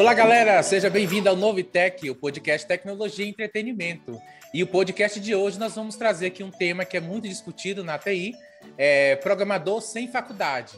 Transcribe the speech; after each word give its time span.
Olá, 0.00 0.14
galera! 0.14 0.62
Seja 0.62 0.88
bem-vindo 0.88 1.28
ao 1.28 1.36
Novitec, 1.36 2.08
o 2.08 2.14
podcast 2.14 2.66
Tecnologia 2.66 3.22
e 3.22 3.28
Entretenimento. 3.28 4.18
E 4.54 4.62
o 4.62 4.66
podcast 4.66 5.20
de 5.20 5.34
hoje 5.34 5.58
nós 5.58 5.74
vamos 5.74 5.94
trazer 5.94 6.28
aqui 6.28 6.42
um 6.42 6.50
tema 6.50 6.86
que 6.86 6.96
é 6.96 7.00
muito 7.00 7.28
discutido 7.28 7.84
na 7.84 7.98
TI, 7.98 8.34
é 8.78 9.16
programador 9.16 9.82
sem 9.82 10.10
faculdade. 10.10 10.74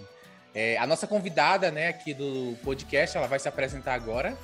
É, 0.53 0.77
a 0.77 0.89
nossa 0.89 1.07
convidada, 1.07 1.71
né, 1.71 1.87
aqui 1.87 2.13
do 2.13 2.57
podcast, 2.65 3.17
ela 3.17 3.29
vai 3.29 3.39
se 3.39 3.47
apresentar 3.47 3.95
agora. 3.95 4.37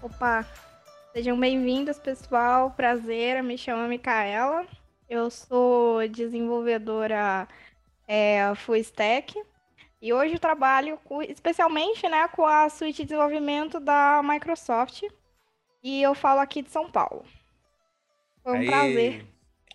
Opa, 0.00 0.46
sejam 1.12 1.36
bem-vindos, 1.36 1.98
pessoal. 1.98 2.70
Prazer, 2.70 3.42
me 3.42 3.58
chamo 3.58 3.88
Micaela. 3.88 4.68
Eu 5.10 5.30
sou 5.30 6.06
desenvolvedora 6.06 7.48
é, 8.06 8.54
full 8.54 8.76
stack 8.76 9.34
e 10.04 10.12
hoje 10.12 10.34
eu 10.34 10.38
trabalho 10.38 10.98
com, 11.02 11.22
especialmente 11.22 12.06
né, 12.06 12.28
com 12.28 12.44
a 12.44 12.68
suíte 12.68 12.98
de 12.98 13.04
desenvolvimento 13.04 13.80
da 13.80 14.20
Microsoft 14.22 15.02
e 15.82 16.02
eu 16.02 16.14
falo 16.14 16.40
aqui 16.40 16.60
de 16.60 16.70
São 16.70 16.90
Paulo. 16.90 17.24
Foi 18.42 18.58
um 18.58 18.66
prazer 18.66 19.24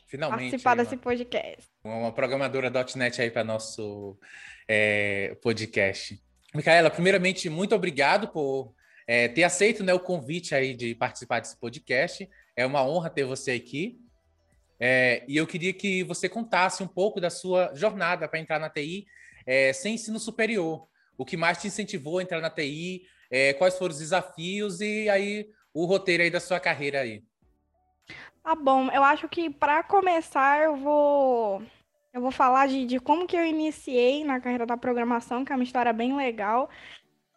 finalmente, 0.06 0.52
participar 0.52 0.78
uma, 0.78 0.84
desse 0.84 0.98
podcast. 0.98 1.68
uma 1.84 2.12
programadora 2.12 2.72
.NET 2.96 3.20
aí 3.20 3.32
para 3.32 3.44
nosso 3.44 4.20
é, 4.68 5.36
podcast. 5.42 6.22
Micaela, 6.54 6.92
primeiramente, 6.92 7.50
muito 7.50 7.74
obrigado 7.74 8.28
por 8.28 8.76
é, 9.08 9.28
ter 9.30 9.44
aceito 9.44 9.84
né, 9.84 9.96
o 9.96 10.00
convite 10.00 10.54
aí 10.54 10.76
de 10.76 10.94
participar 10.94 11.40
desse 11.40 11.60
podcast. 11.60 12.30
É 12.56 12.64
uma 12.68 12.88
honra 12.88 13.10
ter 13.10 13.24
você 13.24 13.54
aqui. 13.54 14.00
É, 14.80 15.24
e 15.28 15.36
eu 15.36 15.48
queria 15.48 15.74
que 15.74 16.04
você 16.04 16.30
contasse 16.30 16.84
um 16.84 16.88
pouco 16.88 17.20
da 17.20 17.32
sua 17.32 17.74
jornada 17.74 18.28
para 18.28 18.40
entrar 18.40 18.60
na 18.60 18.70
TI 18.70 19.08
é, 19.46 19.74
sem 19.74 19.96
ensino 19.96 20.20
superior. 20.20 20.88
O 21.18 21.26
que 21.26 21.38
mais 21.38 21.60
te 21.60 21.68
incentivou 21.68 22.20
a 22.20 22.24
entrar 22.24 22.42
na 22.42 22.50
TI? 22.50 23.04
É, 23.30 23.54
quais 23.54 23.78
foram 23.78 23.92
os 23.92 24.00
desafios 24.00 24.82
e 24.82 25.10
aí 25.10 25.48
o 25.74 25.86
roteiro 25.86 26.24
aí 26.24 26.30
da 26.30 26.40
sua 26.40 26.60
carreira 26.60 27.02
aí? 27.02 27.24
Tá 28.44 28.56
bom, 28.56 28.90
eu 28.90 29.04
acho 29.04 29.28
que 29.28 29.50
para 29.50 29.84
começar 29.84 30.64
eu 30.64 30.76
vou 30.76 31.62
eu 32.12 32.22
vou 32.22 32.32
falar 32.32 32.68
de, 32.68 32.86
de 32.86 33.00
como 33.00 33.28
que 33.28 33.38
eu 33.38 33.46
iniciei 33.46 34.24
na 34.24 34.40
carreira 34.40 34.66
da 34.66 34.76
programação, 34.76 35.46
que 35.46 35.52
é 35.52 35.56
uma 35.56 35.64
história 35.64 35.94
bem 35.94 36.16
legal. 36.16 36.70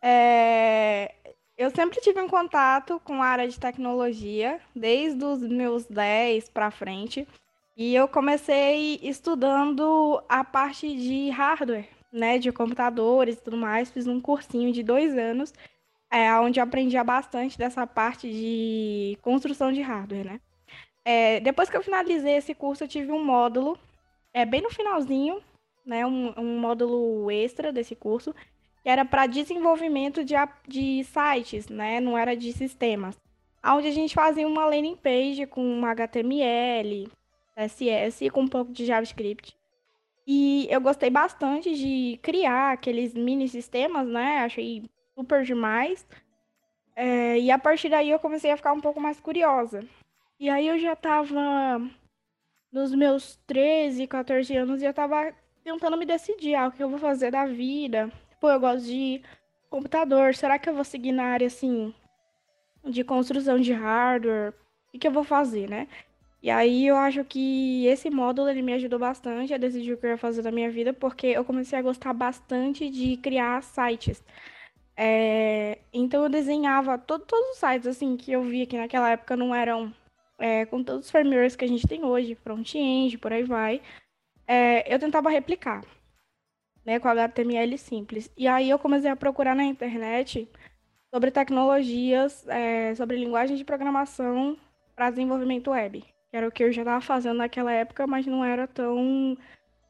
É, 0.01 1.15
eu 1.57 1.71
sempre 1.71 2.01
tive 2.01 2.21
um 2.21 2.29
contato 2.29 2.99
com 3.05 3.23
a 3.23 3.27
área 3.27 3.47
de 3.47 3.61
tecnologia, 3.61 4.61
desde 4.75 5.23
os 5.23 5.43
meus 5.43 5.85
10 5.85 6.49
para 6.49 6.71
frente. 6.71 7.29
E 7.77 7.95
eu 7.95 8.07
comecei 8.07 8.99
estudando 9.03 10.23
a 10.29 10.45
parte 10.45 10.95
de 10.95 11.31
hardware, 11.31 11.89
né, 12.13 12.39
de 12.39 12.53
computadores 12.53 13.37
e 13.37 13.43
tudo 13.43 13.57
mais. 13.57 13.91
Fiz 13.91 14.07
um 14.07 14.21
cursinho 14.21 14.73
de 14.73 14.83
dois 14.83 15.17
anos, 15.17 15.53
é, 16.11 16.33
onde 16.39 16.61
eu 16.61 16.65
aprendia 16.65 17.03
bastante 17.03 17.57
dessa 17.57 17.87
parte 17.87 18.31
de 18.31 19.19
construção 19.23 19.73
de 19.73 19.81
hardware, 19.81 20.25
né. 20.25 20.41
É, 21.05 21.41
depois 21.41 21.69
que 21.69 21.77
eu 21.77 21.83
finalizei 21.83 22.37
esse 22.37 22.55
curso, 22.55 22.85
eu 22.85 22.89
tive 22.89 23.11
um 23.11 23.25
módulo, 23.25 23.79
é, 24.33 24.45
bem 24.45 24.61
no 24.61 24.71
finalzinho, 24.71 25.43
né, 25.85 26.07
um, 26.07 26.33
um 26.39 26.61
módulo 26.61 27.31
extra 27.31 27.73
desse 27.73 27.97
curso, 27.97 28.35
que 28.83 28.89
era 28.89 29.05
para 29.05 29.27
desenvolvimento 29.27 30.25
de, 30.25 30.35
de 30.69 31.05
sites, 31.05 31.69
né, 31.69 32.01
não 32.01 32.17
era 32.17 32.37
de 32.37 32.53
sistemas. 32.53 33.19
Onde 33.65 33.89
a 33.89 33.93
gente 33.93 34.15
fazia 34.15 34.47
uma 34.47 34.67
landing 34.67 34.97
page 34.97 35.47
com 35.47 35.85
HTML, 35.87 37.09
CSS 37.57 38.31
com 38.31 38.43
um 38.43 38.49
pouco 38.49 38.73
de 38.73 38.85
JavaScript. 38.85 39.57
E 40.27 40.69
eu 40.71 40.81
gostei 40.81 41.11
bastante 41.11 41.75
de 41.75 42.19
criar 42.23 42.73
aqueles 42.73 43.13
mini 43.15 43.49
sistemas, 43.49 44.07
né? 44.07 44.39
Achei 44.39 44.85
super 45.15 45.43
demais. 45.43 46.07
É, 46.95 47.39
e 47.39 47.51
a 47.51 47.59
partir 47.59 47.89
daí 47.89 48.11
eu 48.11 48.19
comecei 48.19 48.51
a 48.51 48.57
ficar 48.57 48.73
um 48.73 48.81
pouco 48.81 49.01
mais 49.01 49.19
curiosa. 49.19 49.85
E 50.39 50.49
aí 50.49 50.69
eu 50.69 50.79
já 50.79 50.95
tava 50.95 51.81
nos 52.71 52.95
meus 52.95 53.37
13, 53.47 54.07
14 54.07 54.57
anos 54.57 54.83
e 54.83 54.85
eu 54.85 54.95
tava 54.95 55.33
tentando 55.63 55.97
me 55.97 56.07
decidir 56.07 56.55
ah, 56.55 56.69
o 56.69 56.73
que 56.73 56.83
eu 56.83 56.89
vou 56.89 56.99
fazer 56.99 57.31
da 57.31 57.47
vida. 57.47 58.11
Pô, 58.41 58.51
eu 58.51 58.61
gosto 58.61 58.87
de 58.87 59.23
computador. 59.71 60.35
Será 60.35 60.59
que 60.59 60.69
eu 60.69 60.75
vou 60.75 60.85
seguir 60.85 61.13
na 61.13 61.25
área 61.25 61.47
assim 61.47 61.95
de 62.85 63.05
construção 63.05 63.59
de 63.59 63.73
hardware? 63.73 64.55
O 64.95 64.99
que 64.99 65.07
eu 65.07 65.13
vou 65.13 65.25
fazer, 65.25 65.69
né? 65.69 65.89
E 66.43 66.51
aí 66.51 66.87
eu 66.89 66.97
acho 66.97 67.25
que 67.25 67.87
esse 67.87 68.11
módulo 68.11 68.49
ele 68.49 68.63
me 68.63 68.73
ajudou 68.73 68.99
bastante 68.99 69.55
a 69.55 69.59
decidir 69.59 69.93
o 69.93 69.97
que 69.97 70.07
eu 70.07 70.11
ia 70.11 70.19
fazer 70.19 70.43
da 70.43 70.51
minha 70.51 70.71
vida, 70.71 70.93
porque 70.93 71.29
eu 71.29 71.45
comecei 71.45 71.79
a 71.79 71.83
gostar 71.83 72.13
bastante 72.13 72.91
de 72.91 73.17
criar 73.19 73.63
sites. 73.63 74.25
É, 74.97 75.79
então 75.93 76.25
eu 76.25 76.29
desenhava 76.29 76.99
todo, 76.99 77.25
todos 77.25 77.51
os 77.53 77.59
sites 77.59 77.87
assim 77.87 78.17
que 78.17 78.33
eu 78.33 78.43
via 78.43 78.67
que 78.67 78.77
naquela 78.77 79.11
época 79.11 79.37
não 79.37 79.55
eram 79.55 79.95
é, 80.39 80.67
com 80.67 80.83
todos 80.83 81.07
os 81.07 81.11
frameworks 81.13 81.57
que 81.57 81.65
a 81.65 81.69
gente 81.69 81.87
tem 81.87 82.05
hoje, 82.05 82.35
front-end, 82.35 83.19
por 83.19 83.33
aí 83.33 83.45
vai. 83.45 83.81
É, 84.47 84.93
eu 84.93 84.99
tentava 84.99 85.31
replicar, 85.31 85.83
né, 86.85 86.99
com 87.01 87.09
HTML 87.09 87.79
simples. 87.79 88.31
E 88.37 88.49
aí 88.49 88.69
eu 88.71 88.79
comecei 88.79 89.11
a 89.11 89.17
procurar 89.17 89.55
na 89.55 89.65
internet 89.65 90.49
sobre 91.15 91.31
tecnologias, 91.31 92.47
é, 92.49 92.95
sobre 92.97 93.17
linguagem 93.17 93.57
de 93.57 93.65
programação 93.65 94.59
para 94.97 95.11
desenvolvimento 95.11 95.71
web 95.71 96.12
que 96.33 96.37
era 96.39 96.49
o 96.49 96.51
que 96.51 96.65
eu 96.65 96.73
já 96.73 96.81
estava 96.81 97.03
fazendo 97.03 97.37
naquela 97.37 97.71
época, 97.71 98.07
mas 98.07 98.25
não 98.25 98.43
era 98.43 98.67
tão 98.67 99.37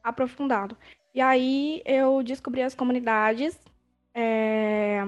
aprofundado. 0.03 0.77
E 1.15 1.21
aí 1.21 1.81
eu 1.85 2.21
descobri 2.21 2.61
as 2.61 2.75
comunidades, 2.75 3.57
é, 4.13 5.03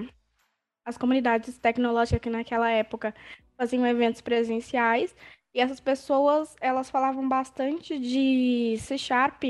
as 0.85 0.97
comunidades 0.97 1.57
tecnológicas 1.57 2.21
que 2.21 2.29
naquela 2.29 2.71
época 2.71 3.13
faziam 3.57 3.85
eventos 3.85 4.21
presenciais, 4.21 5.13
e 5.53 5.59
essas 5.59 5.81
pessoas, 5.81 6.55
elas 6.61 6.89
falavam 6.89 7.27
bastante 7.27 7.99
de 7.99 8.77
C 8.79 8.97
Sharp, 8.97 9.43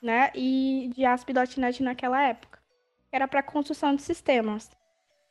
né, 0.00 0.30
e 0.36 0.88
de 0.94 1.04
ASP.NET 1.04 1.82
naquela 1.82 2.22
época, 2.22 2.60
que 3.10 3.16
era 3.16 3.26
para 3.26 3.42
construção 3.42 3.96
de 3.96 4.02
sistemas. 4.02 4.70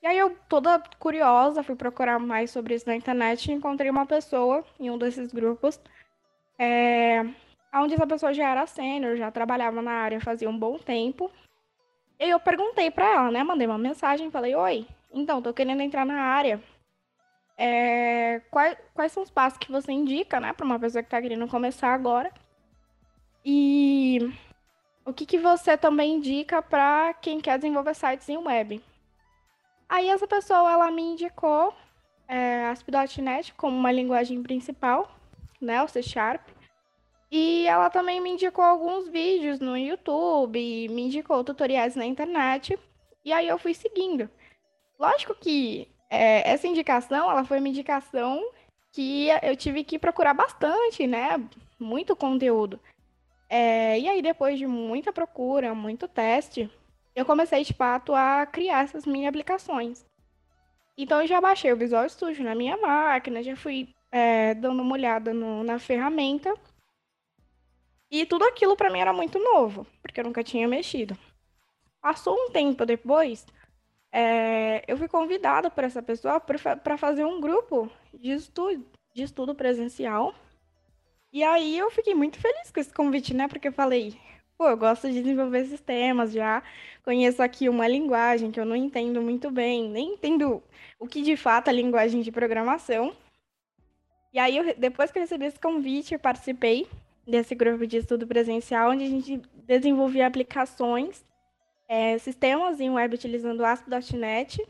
E 0.04 0.06
aí 0.06 0.18
eu, 0.18 0.36
toda 0.50 0.84
curiosa, 1.00 1.64
fui 1.64 1.78
procurar 1.78 2.20
mais 2.20 2.52
sobre 2.52 2.76
isso 2.76 2.86
na 2.86 2.94
internet 2.94 3.48
e 3.48 3.54
encontrei 3.54 3.90
uma 3.90 4.06
pessoa 4.06 4.66
em 4.78 4.92
um 4.92 4.98
desses 4.98 5.32
grupos, 5.32 5.80
é, 6.60 7.22
onde 7.74 7.94
essa 7.94 8.06
pessoa 8.06 8.34
já 8.34 8.50
era 8.50 8.68
sênior, 8.68 9.16
já 9.16 9.32
trabalhava 9.32 9.82
na 9.82 9.94
área 9.94 10.20
fazia 10.20 10.50
um 10.50 10.60
bom 10.60 10.78
tempo. 10.78 11.32
E 12.20 12.30
eu 12.30 12.38
perguntei 12.38 12.92
para 12.92 13.06
ela, 13.06 13.32
né? 13.32 13.44
Mandei 13.46 13.66
uma 13.66 13.78
mensagem, 13.78 14.30
falei, 14.30 14.54
oi, 14.54 14.86
então, 15.14 15.42
tô 15.42 15.54
querendo 15.54 15.82
entrar 15.82 16.06
na 16.06 16.20
área. 16.20 16.62
É, 17.58 18.42
quais, 18.52 18.78
quais 18.94 19.12
são 19.14 19.24
os 19.24 19.30
passos 19.30 19.58
que 19.58 19.72
você 19.72 19.94
indica, 19.94 20.38
né, 20.38 20.52
para 20.52 20.66
uma 20.66 20.80
pessoa 20.80 21.02
que 21.02 21.08
está 21.08 21.22
querendo 21.22 21.48
começar 21.48 21.94
agora? 21.94 22.30
E 23.46 24.20
o 25.06 25.14
que, 25.14 25.26
que 25.26 25.38
você 25.38 25.78
também 25.78 26.16
indica 26.16 26.62
para 26.62 27.14
quem 27.14 27.40
quer 27.40 27.58
desenvolver 27.58 27.94
sites 27.96 28.28
em 28.28 28.38
web? 28.38 28.84
Aí 29.88 30.10
essa 30.10 30.28
pessoa 30.28 30.72
ela 30.72 30.90
me 30.92 31.02
indicou 31.02 31.74
é, 32.28 32.66
ASP.NET 32.68 33.54
como 33.56 33.78
uma 33.78 33.92
linguagem 33.92 34.42
principal, 34.42 35.16
né, 35.62 35.82
o 35.84 35.88
C 35.88 36.02
Sharp. 36.02 36.48
E 37.32 37.66
ela 37.66 37.90
também 37.90 38.22
me 38.22 38.30
indicou 38.30 38.64
alguns 38.64 39.08
vídeos 39.08 39.60
no 39.60 39.76
YouTube, 39.76 40.88
me 40.90 41.04
indicou 41.04 41.44
tutoriais 41.44 41.96
na 41.96 42.06
internet, 42.06 42.78
e 43.26 43.34
aí 43.34 43.48
eu 43.48 43.58
fui 43.58 43.74
seguindo. 43.74 44.30
Lógico 45.00 45.34
que 45.34 45.88
é, 46.10 46.48
essa 46.48 46.68
indicação, 46.68 47.32
ela 47.32 47.44
foi 47.44 47.58
uma 47.58 47.70
indicação 47.70 48.40
que 48.92 49.30
eu 49.42 49.56
tive 49.58 49.84
que 49.84 49.98
procurar 49.98 50.36
bastante, 50.36 51.08
né? 51.08 51.44
Muito 51.80 52.16
conteúdo. 52.16 52.80
É, 53.50 54.00
e 54.00 54.08
aí, 54.08 54.22
depois 54.22 54.60
de 54.60 54.68
muita 54.68 55.12
procura, 55.12 55.74
muito 55.74 56.08
teste, 56.08 56.70
eu 57.16 57.26
comecei 57.26 57.64
de 57.64 57.74
fato 57.74 58.14
a 58.14 58.46
criar 58.46 58.84
essas 58.84 59.06
mini 59.06 59.28
aplicações. 59.28 60.06
Então 60.98 61.22
eu 61.22 61.28
já 61.28 61.42
baixei 61.42 61.72
o 61.72 61.78
Visual 61.78 62.08
Studio 62.08 62.44
na 62.44 62.56
minha 62.56 62.78
máquina, 62.78 63.42
já 63.42 63.56
fui 63.56 63.94
é, 64.12 64.54
dando 64.54 64.82
uma 64.82 64.94
olhada 64.94 65.34
no, 65.34 65.64
na 65.64 65.80
ferramenta. 65.80 66.54
E 68.12 68.26
tudo 68.26 68.46
aquilo 68.46 68.76
para 68.76 68.92
mim 68.92 69.00
era 69.00 69.12
muito 69.12 69.40
novo, 69.40 69.88
porque 70.02 70.20
eu 70.20 70.24
nunca 70.24 70.44
tinha 70.44 70.68
mexido. 70.68 71.18
Passou 72.00 72.36
um 72.36 72.52
tempo 72.52 72.86
depois, 72.86 73.46
é, 74.12 74.84
eu 74.88 74.96
fui 74.96 75.08
convidada 75.08 75.72
por 75.72 75.84
essa 75.84 76.04
pessoa 76.04 76.40
para 76.40 76.98
fazer 76.98 77.26
um 77.26 77.42
grupo 77.42 77.92
de 78.14 78.30
estudo, 78.30 78.86
de 79.12 79.24
estudo 79.24 79.56
presencial. 79.56 80.36
E 81.32 81.44
aí 81.44 81.76
eu 81.76 81.90
fiquei 81.90 82.14
muito 82.14 82.40
feliz 82.40 82.70
com 82.70 82.80
esse 82.80 82.94
convite, 82.94 83.34
né? 83.34 83.48
Porque 83.48 83.68
eu 83.68 83.74
falei, 83.74 84.16
pô, 84.58 84.70
eu 84.70 84.78
gosto 84.78 85.10
de 85.10 85.22
desenvolver 85.22 85.66
sistemas 85.66 86.32
já, 86.32 86.64
conheço 87.04 87.42
aqui 87.42 87.68
uma 87.70 87.88
linguagem 87.88 88.52
que 88.52 88.60
eu 88.60 88.66
não 88.66 88.76
entendo 88.76 89.22
muito 89.22 89.52
bem, 89.52 89.90
nem 89.90 90.14
entendo 90.14 90.64
o 91.00 91.08
que 91.08 91.22
de 91.22 91.36
fato 91.36 91.70
é 91.70 91.74
linguagem 91.74 92.22
de 92.22 92.32
programação. 92.32 93.16
E 94.34 94.40
aí, 94.40 94.58
eu, 94.58 94.76
depois 94.78 95.12
que 95.12 95.20
eu 95.20 95.22
recebi 95.22 95.46
esse 95.46 95.60
convite, 95.60 96.14
eu 96.14 96.20
participei 96.20 96.88
desse 97.28 97.54
grupo 97.56 97.86
de 97.86 97.98
estudo 97.98 98.26
presencial, 98.28 98.92
onde 98.92 99.04
a 99.04 99.10
gente 99.10 99.42
desenvolvia 99.66 100.26
aplicações, 100.28 101.24
é, 101.88 102.18
sistemas 102.18 102.80
em 102.80 102.90
web 102.90 103.14
utilizando 103.16 103.64
ASP.NET. 103.64 104.66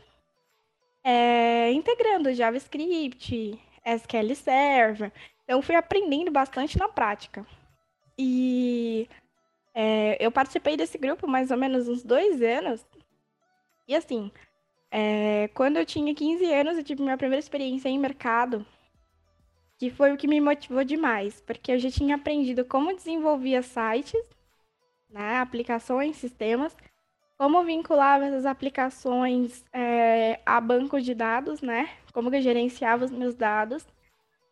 é, 1.02 1.72
integrando 1.72 2.32
JavaScript, 2.32 3.58
SQL 3.84 4.34
Server. 4.34 5.12
Então, 5.44 5.60
fui 5.62 5.74
aprendendo 5.74 6.30
bastante 6.30 6.78
na 6.78 6.88
prática. 6.88 7.46
E 8.18 9.08
é, 9.74 10.16
eu 10.24 10.30
participei 10.30 10.76
desse 10.76 10.96
grupo 10.96 11.26
mais 11.26 11.50
ou 11.50 11.56
menos 11.56 11.88
uns 11.88 12.02
dois 12.02 12.40
anos. 12.40 12.86
E 13.88 13.94
assim, 13.94 14.30
é, 14.90 15.48
quando 15.48 15.76
eu 15.76 15.84
tinha 15.84 16.14
15 16.14 16.44
anos, 16.52 16.78
eu 16.78 16.84
tive 16.84 17.02
minha 17.02 17.18
primeira 17.18 17.40
experiência 17.40 17.88
em 17.88 17.98
mercado, 17.98 18.64
que 19.76 19.90
foi 19.90 20.12
o 20.12 20.16
que 20.16 20.28
me 20.28 20.40
motivou 20.40 20.84
demais, 20.84 21.40
porque 21.40 21.72
eu 21.72 21.78
já 21.78 21.90
tinha 21.90 22.14
aprendido 22.16 22.64
como 22.64 22.94
desenvolvia 22.94 23.60
sites, 23.62 24.22
né, 25.10 25.38
aplicações, 25.38 26.16
sistemas, 26.16 26.76
como 27.36 27.64
vinculava 27.64 28.24
essas 28.24 28.46
aplicações 28.46 29.64
é, 29.72 30.40
a 30.46 30.60
banco 30.60 31.00
de 31.00 31.14
dados, 31.14 31.60
né, 31.60 31.90
como 32.12 32.32
eu 32.34 32.40
gerenciava 32.40 33.04
os 33.04 33.10
meus 33.10 33.34
dados. 33.34 33.84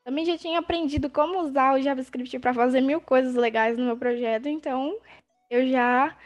Também 0.05 0.25
já 0.25 0.37
tinha 0.37 0.59
aprendido 0.59 1.09
como 1.09 1.41
usar 1.41 1.75
o 1.75 1.81
JavaScript 1.81 2.39
para 2.39 2.53
fazer 2.53 2.81
mil 2.81 3.01
coisas 3.01 3.35
legais 3.35 3.79
no 3.79 3.85
meu 3.85 3.97
projeto, 3.97 4.49
então 4.49 4.99
eu 5.49 5.69
já 5.69 6.17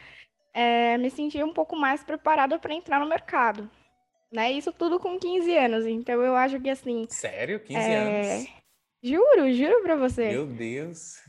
é, 0.53 0.97
me 0.97 1.09
senti 1.11 1.43
um 1.43 1.53
pouco 1.53 1.75
mais 1.75 2.03
preparada 2.03 2.57
para 2.57 2.73
entrar 2.73 2.99
no 2.99 3.07
mercado. 3.07 3.69
Né? 4.31 4.51
Isso 4.51 4.71
tudo 4.71 4.99
com 4.99 5.19
15 5.19 5.55
anos, 5.55 5.85
então 5.85 6.21
eu 6.21 6.35
acho 6.35 6.59
que 6.59 6.69
assim. 6.69 7.05
Sério? 7.09 7.59
15 7.59 7.79
é... 7.79 7.97
anos? 7.97 8.47
Juro, 9.03 9.53
juro 9.53 9.83
para 9.83 9.95
você. 9.95 10.31
Meu 10.31 10.47
Deus. 10.47 11.21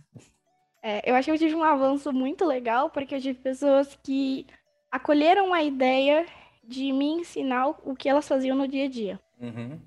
É, 0.83 1.09
eu 1.09 1.15
acho 1.15 1.27
que 1.27 1.31
eu 1.33 1.39
tive 1.39 1.55
um 1.55 1.63
avanço 1.63 2.13
muito 2.13 2.45
legal, 2.45 2.89
porque 2.89 3.15
eu 3.15 3.21
tive 3.21 3.39
pessoas 3.39 3.99
que 4.03 4.47
acolheram 4.91 5.53
a 5.53 5.63
ideia 5.63 6.25
de 6.65 6.93
me 6.93 7.07
ensinar 7.07 7.69
o 7.69 7.95
que 7.95 8.09
elas 8.09 8.27
faziam 8.27 8.57
no 8.57 8.67
dia 8.67 8.87
a 8.87 8.89
dia. 8.89 9.21
Uhum. 9.41 9.79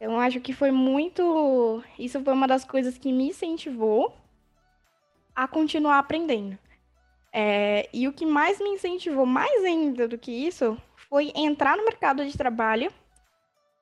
Eu 0.00 0.16
acho 0.16 0.40
que 0.40 0.52
foi 0.52 0.70
muito. 0.70 1.82
Isso 1.98 2.22
foi 2.22 2.32
uma 2.32 2.46
das 2.46 2.64
coisas 2.64 2.96
que 2.96 3.12
me 3.12 3.28
incentivou 3.28 4.14
a 5.34 5.48
continuar 5.48 5.98
aprendendo. 5.98 6.58
É, 7.32 7.88
e 7.92 8.08
o 8.08 8.12
que 8.12 8.24
mais 8.24 8.58
me 8.60 8.70
incentivou, 8.70 9.26
mais 9.26 9.64
ainda 9.64 10.08
do 10.08 10.16
que 10.16 10.32
isso, 10.32 10.80
foi 11.08 11.32
entrar 11.34 11.76
no 11.76 11.84
mercado 11.84 12.24
de 12.24 12.36
trabalho, 12.36 12.92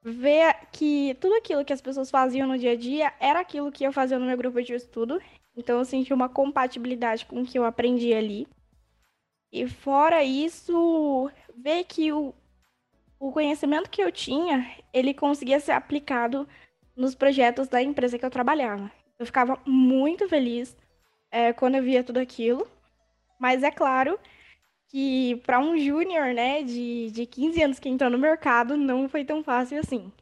ver 0.02 0.54
que 0.72 1.16
tudo 1.20 1.34
aquilo 1.34 1.64
que 1.64 1.72
as 1.72 1.80
pessoas 1.80 2.10
faziam 2.10 2.48
no 2.48 2.58
dia 2.58 2.72
a 2.72 2.76
dia 2.76 3.12
era 3.20 3.40
aquilo 3.40 3.72
que 3.72 3.84
eu 3.84 3.92
fazia 3.92 4.18
no 4.18 4.26
meu 4.26 4.36
grupo 4.36 4.62
de 4.62 4.72
estudo. 4.72 5.20
Então 5.56 5.78
eu 5.78 5.84
senti 5.84 6.12
uma 6.12 6.28
compatibilidade 6.28 7.26
com 7.26 7.42
o 7.42 7.46
que 7.46 7.58
eu 7.58 7.64
aprendi 7.64 8.12
ali. 8.12 8.46
E 9.52 9.66
fora 9.66 10.22
isso, 10.22 11.30
ver 11.56 11.84
que 11.84 12.12
o, 12.12 12.34
o 13.18 13.32
conhecimento 13.32 13.90
que 13.90 14.02
eu 14.02 14.12
tinha, 14.12 14.70
ele 14.92 15.14
conseguia 15.14 15.60
ser 15.60 15.72
aplicado 15.72 16.48
nos 16.96 17.14
projetos 17.14 17.68
da 17.68 17.82
empresa 17.82 18.18
que 18.18 18.24
eu 18.24 18.30
trabalhava. 18.30 18.90
Eu 19.18 19.26
ficava 19.26 19.58
muito 19.66 20.28
feliz 20.28 20.76
é, 21.30 21.52
quando 21.52 21.76
eu 21.76 21.82
via 21.82 22.04
tudo 22.04 22.18
aquilo. 22.18 22.66
Mas 23.38 23.62
é 23.62 23.70
claro 23.70 24.18
que 24.88 25.36
para 25.44 25.58
um 25.58 25.76
júnior, 25.78 26.32
né, 26.32 26.62
de, 26.62 27.10
de 27.10 27.26
15 27.26 27.62
anos 27.62 27.78
que 27.78 27.88
entrou 27.88 28.10
no 28.10 28.18
mercado, 28.18 28.76
não 28.76 29.08
foi 29.08 29.24
tão 29.24 29.42
fácil 29.42 29.78
assim. 29.78 30.12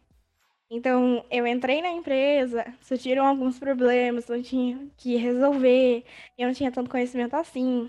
Então, 0.71 1.25
eu 1.31 1.47
entrei 1.47 1.83
na 1.83 1.91
empresa, 1.91 2.67
surgiram 2.81 3.27
alguns 3.27 3.59
problemas, 3.59 4.29
eu 4.29 4.43
tinha 4.43 4.89
que 4.97 5.17
resolver, 5.17 6.05
eu 6.39 6.49
não 6.49 6.55
tinha 6.55 6.73
tanto 6.73 6.91
conhecimento 6.91 7.35
assim. 7.35 7.89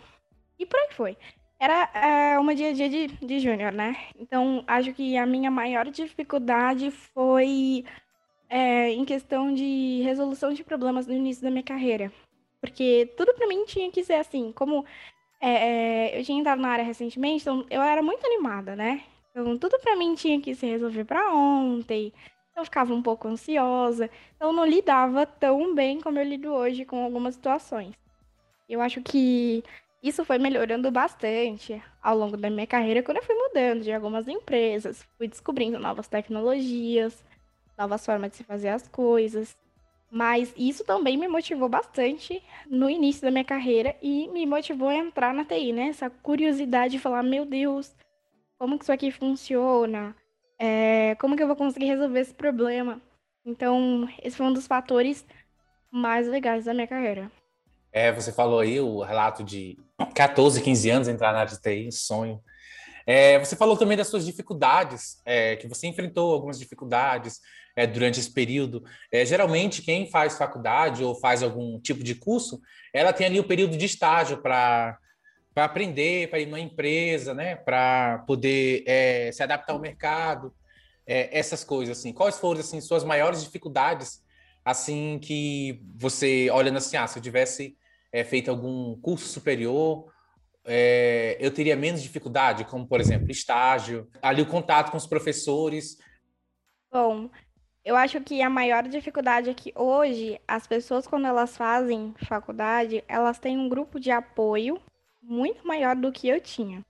E 0.59 0.65
por 0.65 0.79
aí 0.79 0.89
foi 0.91 1.17
era 1.59 1.89
é, 1.93 2.39
uma 2.39 2.53
dia 2.53 2.69
a 2.69 2.73
dia 2.73 2.89
de, 2.89 3.07
de 3.07 3.39
júnior, 3.39 3.71
né? 3.71 3.95
Então, 4.17 4.63
acho 4.67 4.93
que 4.93 5.17
a 5.17 5.25
minha 5.25 5.49
maior 5.49 5.89
dificuldade 5.89 6.91
foi 6.91 7.85
é, 8.49 8.91
em 8.91 9.05
questão 9.05 9.53
de 9.53 10.01
resolução 10.03 10.53
de 10.53 10.63
problemas 10.63 11.07
no 11.07 11.13
início 11.13 11.43
da 11.43 11.49
minha 11.51 11.63
carreira. 11.63 12.11
Porque 12.61 13.13
tudo 13.17 13.33
para 13.33 13.47
mim 13.47 13.65
tinha 13.65 13.91
que 13.91 14.03
ser 14.03 14.15
assim. 14.15 14.51
Como 14.51 14.85
é, 15.41 16.19
eu 16.19 16.23
tinha 16.23 16.39
entrado 16.39 16.61
na 16.61 16.69
área 16.69 16.83
recentemente, 16.83 17.43
então 17.43 17.65
eu 17.69 17.81
era 17.81 18.01
muito 18.01 18.25
animada, 18.25 18.75
né? 18.75 19.03
Então, 19.31 19.57
tudo 19.57 19.79
para 19.79 19.95
mim 19.95 20.15
tinha 20.15 20.39
que 20.41 20.55
se 20.55 20.65
resolver 20.65 21.03
para 21.05 21.33
ontem. 21.33 22.13
Eu 22.55 22.63
ficava 22.63 22.93
um 22.93 23.01
pouco 23.01 23.27
ansiosa. 23.27 24.09
Então, 24.35 24.53
não 24.53 24.65
lidava 24.65 25.25
tão 25.25 25.75
bem 25.75 25.99
como 25.99 26.17
eu 26.17 26.23
lido 26.23 26.53
hoje 26.53 26.85
com 26.85 27.03
algumas 27.03 27.35
situações. 27.35 27.93
Eu 28.67 28.81
acho 28.81 29.01
que 29.01 29.63
isso 30.01 30.23
foi 30.23 30.37
melhorando 30.37 30.91
bastante 30.91 31.81
ao 32.01 32.17
longo 32.17 32.37
da 32.37 32.49
minha 32.49 32.67
carreira 32.67 33.01
quando 33.01 33.17
eu 33.17 33.23
fui 33.23 33.35
mudando 33.35 33.81
de 33.81 33.91
algumas 33.91 34.27
empresas, 34.27 35.03
fui 35.17 35.27
descobrindo 35.27 35.79
novas 35.79 36.07
tecnologias, 36.07 37.23
novas 37.77 38.05
formas 38.05 38.31
de 38.31 38.37
se 38.37 38.43
fazer 38.43 38.69
as 38.69 38.87
coisas. 38.87 39.57
Mas 40.11 40.53
isso 40.55 40.83
também 40.85 41.17
me 41.17 41.27
motivou 41.27 41.67
bastante 41.67 42.41
no 42.69 42.89
início 42.89 43.23
da 43.23 43.31
minha 43.31 43.43
carreira 43.43 43.95
e 44.01 44.27
me 44.29 44.45
motivou 44.45 44.87
a 44.87 44.95
entrar 44.95 45.33
na 45.33 45.43
TI, 45.43 45.73
né? 45.73 45.87
Essa 45.87 46.09
curiosidade 46.09 46.93
de 46.93 46.99
falar, 46.99 47.23
meu 47.23 47.45
Deus, 47.45 47.93
como 48.57 48.77
que 48.77 48.85
isso 48.85 48.91
aqui 48.91 49.11
funciona? 49.11 50.15
É, 50.57 51.15
como 51.15 51.35
que 51.35 51.43
eu 51.43 51.47
vou 51.47 51.55
conseguir 51.55 51.87
resolver 51.87 52.19
esse 52.19 52.33
problema? 52.33 53.01
Então, 53.43 54.07
esse 54.23 54.37
foi 54.37 54.45
um 54.45 54.53
dos 54.53 54.67
fatores 54.67 55.25
mais 55.91 56.27
legais 56.27 56.65
da 56.65 56.73
minha 56.73 56.87
carreira. 56.87 57.31
É, 57.95 58.11
você 58.11 58.29
falou 58.29 58.59
aí 58.59 58.77
o 58.77 59.01
relato 59.01 59.41
de 59.41 59.77
14, 60.13 60.61
15 60.61 60.89
anos 60.89 61.07
entrar 61.07 61.31
na 61.31 61.39
área 61.39 61.53
de 61.55 61.61
TI, 61.61 61.89
sonho. 61.93 62.43
É, 63.07 63.39
você 63.39 63.55
falou 63.55 63.77
também 63.77 63.95
das 63.95 64.09
suas 64.09 64.25
dificuldades, 64.25 65.21
é, 65.23 65.55
que 65.55 65.65
você 65.65 65.87
enfrentou 65.87 66.33
algumas 66.33 66.59
dificuldades 66.59 67.39
é, 67.73 67.87
durante 67.87 68.19
esse 68.19 68.29
período. 68.29 68.83
É, 69.09 69.25
geralmente, 69.25 69.81
quem 69.81 70.11
faz 70.11 70.37
faculdade 70.37 71.05
ou 71.05 71.15
faz 71.15 71.41
algum 71.41 71.79
tipo 71.79 72.03
de 72.03 72.15
curso, 72.15 72.59
ela 72.93 73.13
tem 73.13 73.27
ali 73.27 73.39
o 73.39 73.47
período 73.47 73.77
de 73.77 73.85
estágio 73.85 74.41
para 74.41 74.99
aprender, 75.55 76.29
para 76.29 76.39
ir 76.39 76.47
numa 76.47 76.59
empresa, 76.59 77.33
né, 77.33 77.55
para 77.55 78.25
poder 78.27 78.83
é, 78.85 79.31
se 79.31 79.41
adaptar 79.41 79.71
ao 79.71 79.79
mercado, 79.79 80.53
é, 81.07 81.29
essas 81.31 81.63
coisas 81.63 81.97
assim. 81.97 82.11
Quais 82.11 82.37
foram 82.37 82.59
assim 82.59 82.81
suas 82.81 83.05
maiores 83.05 83.41
dificuldades, 83.41 84.21
assim 84.65 85.17
que 85.17 85.81
você 85.95 86.51
olhando 86.51 86.79
assim, 86.79 86.97
ah, 86.97 87.07
se 87.07 87.17
eu 87.17 87.23
tivesse 87.23 87.77
é, 88.15 88.23
feito 88.23 88.49
algum 88.49 88.95
curso 89.01 89.27
superior, 89.27 90.09
é, 90.63 91.35
eu 91.37 91.53
teria 91.53 91.75
menos 91.75 92.01
dificuldade, 92.01 92.63
como, 92.63 92.87
por 92.87 93.01
exemplo, 93.01 93.29
estágio, 93.29 94.09
ali 94.21 94.41
o 94.41 94.45
contato 94.45 94.89
com 94.89 94.95
os 94.95 95.05
professores. 95.05 95.97
Bom, 96.89 97.29
eu 97.83 97.93
acho 97.97 98.21
que 98.21 98.41
a 98.41 98.49
maior 98.49 98.87
dificuldade 98.87 99.49
é 99.49 99.53
que 99.53 99.73
hoje 99.75 100.39
as 100.47 100.65
pessoas, 100.65 101.05
quando 101.05 101.27
elas 101.27 101.57
fazem 101.57 102.15
faculdade, 102.25 103.03
elas 103.05 103.37
têm 103.37 103.57
um 103.57 103.67
grupo 103.67 103.99
de 103.99 104.11
apoio 104.11 104.79
muito 105.21 105.67
maior 105.67 105.93
do 105.93 106.09
que 106.09 106.29
eu 106.29 106.39
tinha. 106.39 106.85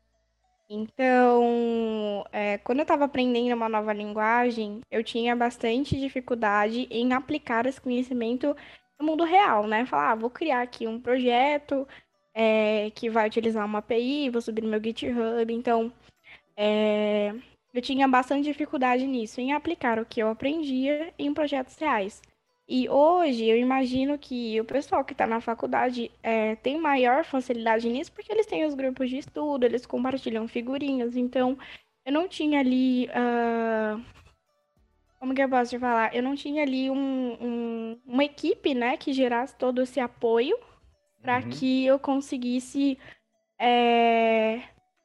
Então, 0.69 2.23
é, 2.31 2.59
quando 2.59 2.79
eu 2.79 2.83
estava 2.83 3.05
aprendendo 3.05 3.55
uma 3.55 3.69
nova 3.69 3.93
linguagem, 3.93 4.81
eu 4.91 5.03
tinha 5.03 5.35
bastante 5.35 5.99
dificuldade 5.99 6.87
em 6.91 7.13
aplicar 7.13 7.65
esse 7.65 7.81
conhecimento 7.81 8.55
no 8.99 9.05
mundo 9.05 9.23
real, 9.23 9.67
né? 9.67 9.85
Falar, 9.85 10.11
ah, 10.11 10.15
vou 10.15 10.29
criar 10.29 10.61
aqui 10.61 10.87
um 10.87 10.99
projeto 10.99 11.87
é, 12.33 12.91
que 12.91 13.09
vai 13.09 13.27
utilizar 13.27 13.65
uma 13.65 13.79
API, 13.79 14.29
vou 14.29 14.41
subir 14.41 14.61
no 14.61 14.69
meu 14.69 14.81
GitHub. 14.83 15.53
Então, 15.53 15.91
é, 16.57 17.33
eu 17.73 17.81
tinha 17.81 18.07
bastante 18.07 18.45
dificuldade 18.45 19.05
nisso, 19.05 19.41
em 19.41 19.53
aplicar 19.53 19.99
o 19.99 20.05
que 20.05 20.21
eu 20.21 20.29
aprendia 20.29 21.13
em 21.19 21.33
projetos 21.33 21.77
reais. 21.77 22.21
E 22.67 22.89
hoje 22.89 23.45
eu 23.45 23.57
imagino 23.57 24.17
que 24.17 24.59
o 24.59 24.65
pessoal 24.65 25.05
que 25.05 25.13
está 25.13 25.27
na 25.27 25.39
faculdade 25.39 26.11
é, 26.23 26.55
tem 26.55 26.79
maior 26.79 27.23
facilidade 27.23 27.87
nisso, 27.87 28.11
porque 28.11 28.31
eles 28.31 28.47
têm 28.47 28.65
os 28.65 28.73
grupos 28.73 29.09
de 29.09 29.17
estudo, 29.17 29.65
eles 29.65 29.85
compartilham 29.85 30.47
figurinhas. 30.47 31.15
Então, 31.15 31.57
eu 32.05 32.11
não 32.11 32.27
tinha 32.27 32.59
ali. 32.59 33.07
Uh, 33.09 34.01
como 35.19 35.33
que 35.33 35.41
eu 35.41 35.49
posso 35.49 35.71
te 35.71 35.79
falar? 35.79 36.15
Eu 36.15 36.23
não 36.23 36.35
tinha 36.35 36.63
ali 36.63 36.89
um, 36.89 37.37
um, 37.41 38.01
uma 38.05 38.23
equipe, 38.23 38.73
né, 38.73 38.97
que 38.97 39.13
gerasse 39.13 39.55
todo 39.55 39.81
esse 39.81 39.99
apoio 39.99 40.57
para 41.21 41.39
uhum. 41.39 41.49
que 41.49 41.85
eu 41.85 41.97
conseguisse 41.97 42.97
é, 43.59 44.61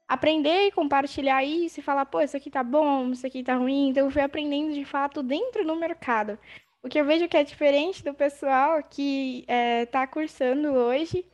aprender 0.06 0.66
e 0.66 0.72
compartilhar 0.72 1.42
isso 1.44 1.80
e 1.80 1.82
falar, 1.82 2.04
pô, 2.06 2.20
isso 2.20 2.36
aqui 2.36 2.50
tá 2.50 2.62
bom, 2.62 3.10
isso 3.10 3.26
aqui 3.26 3.42
tá 3.42 3.54
ruim. 3.54 3.88
Então 3.88 4.04
eu 4.04 4.10
fui 4.10 4.22
aprendendo 4.22 4.74
de 4.74 4.84
fato 4.84 5.22
dentro 5.22 5.64
do 5.64 5.76
mercado. 5.76 6.38
O 6.82 6.88
que 6.88 6.98
eu 6.98 7.04
vejo 7.04 7.28
que 7.28 7.36
é 7.36 7.44
diferente 7.44 8.02
do 8.02 8.14
pessoal 8.14 8.82
que 8.82 9.44
é, 9.46 9.86
tá 9.86 10.06
cursando 10.06 10.68
hoje 10.68 11.24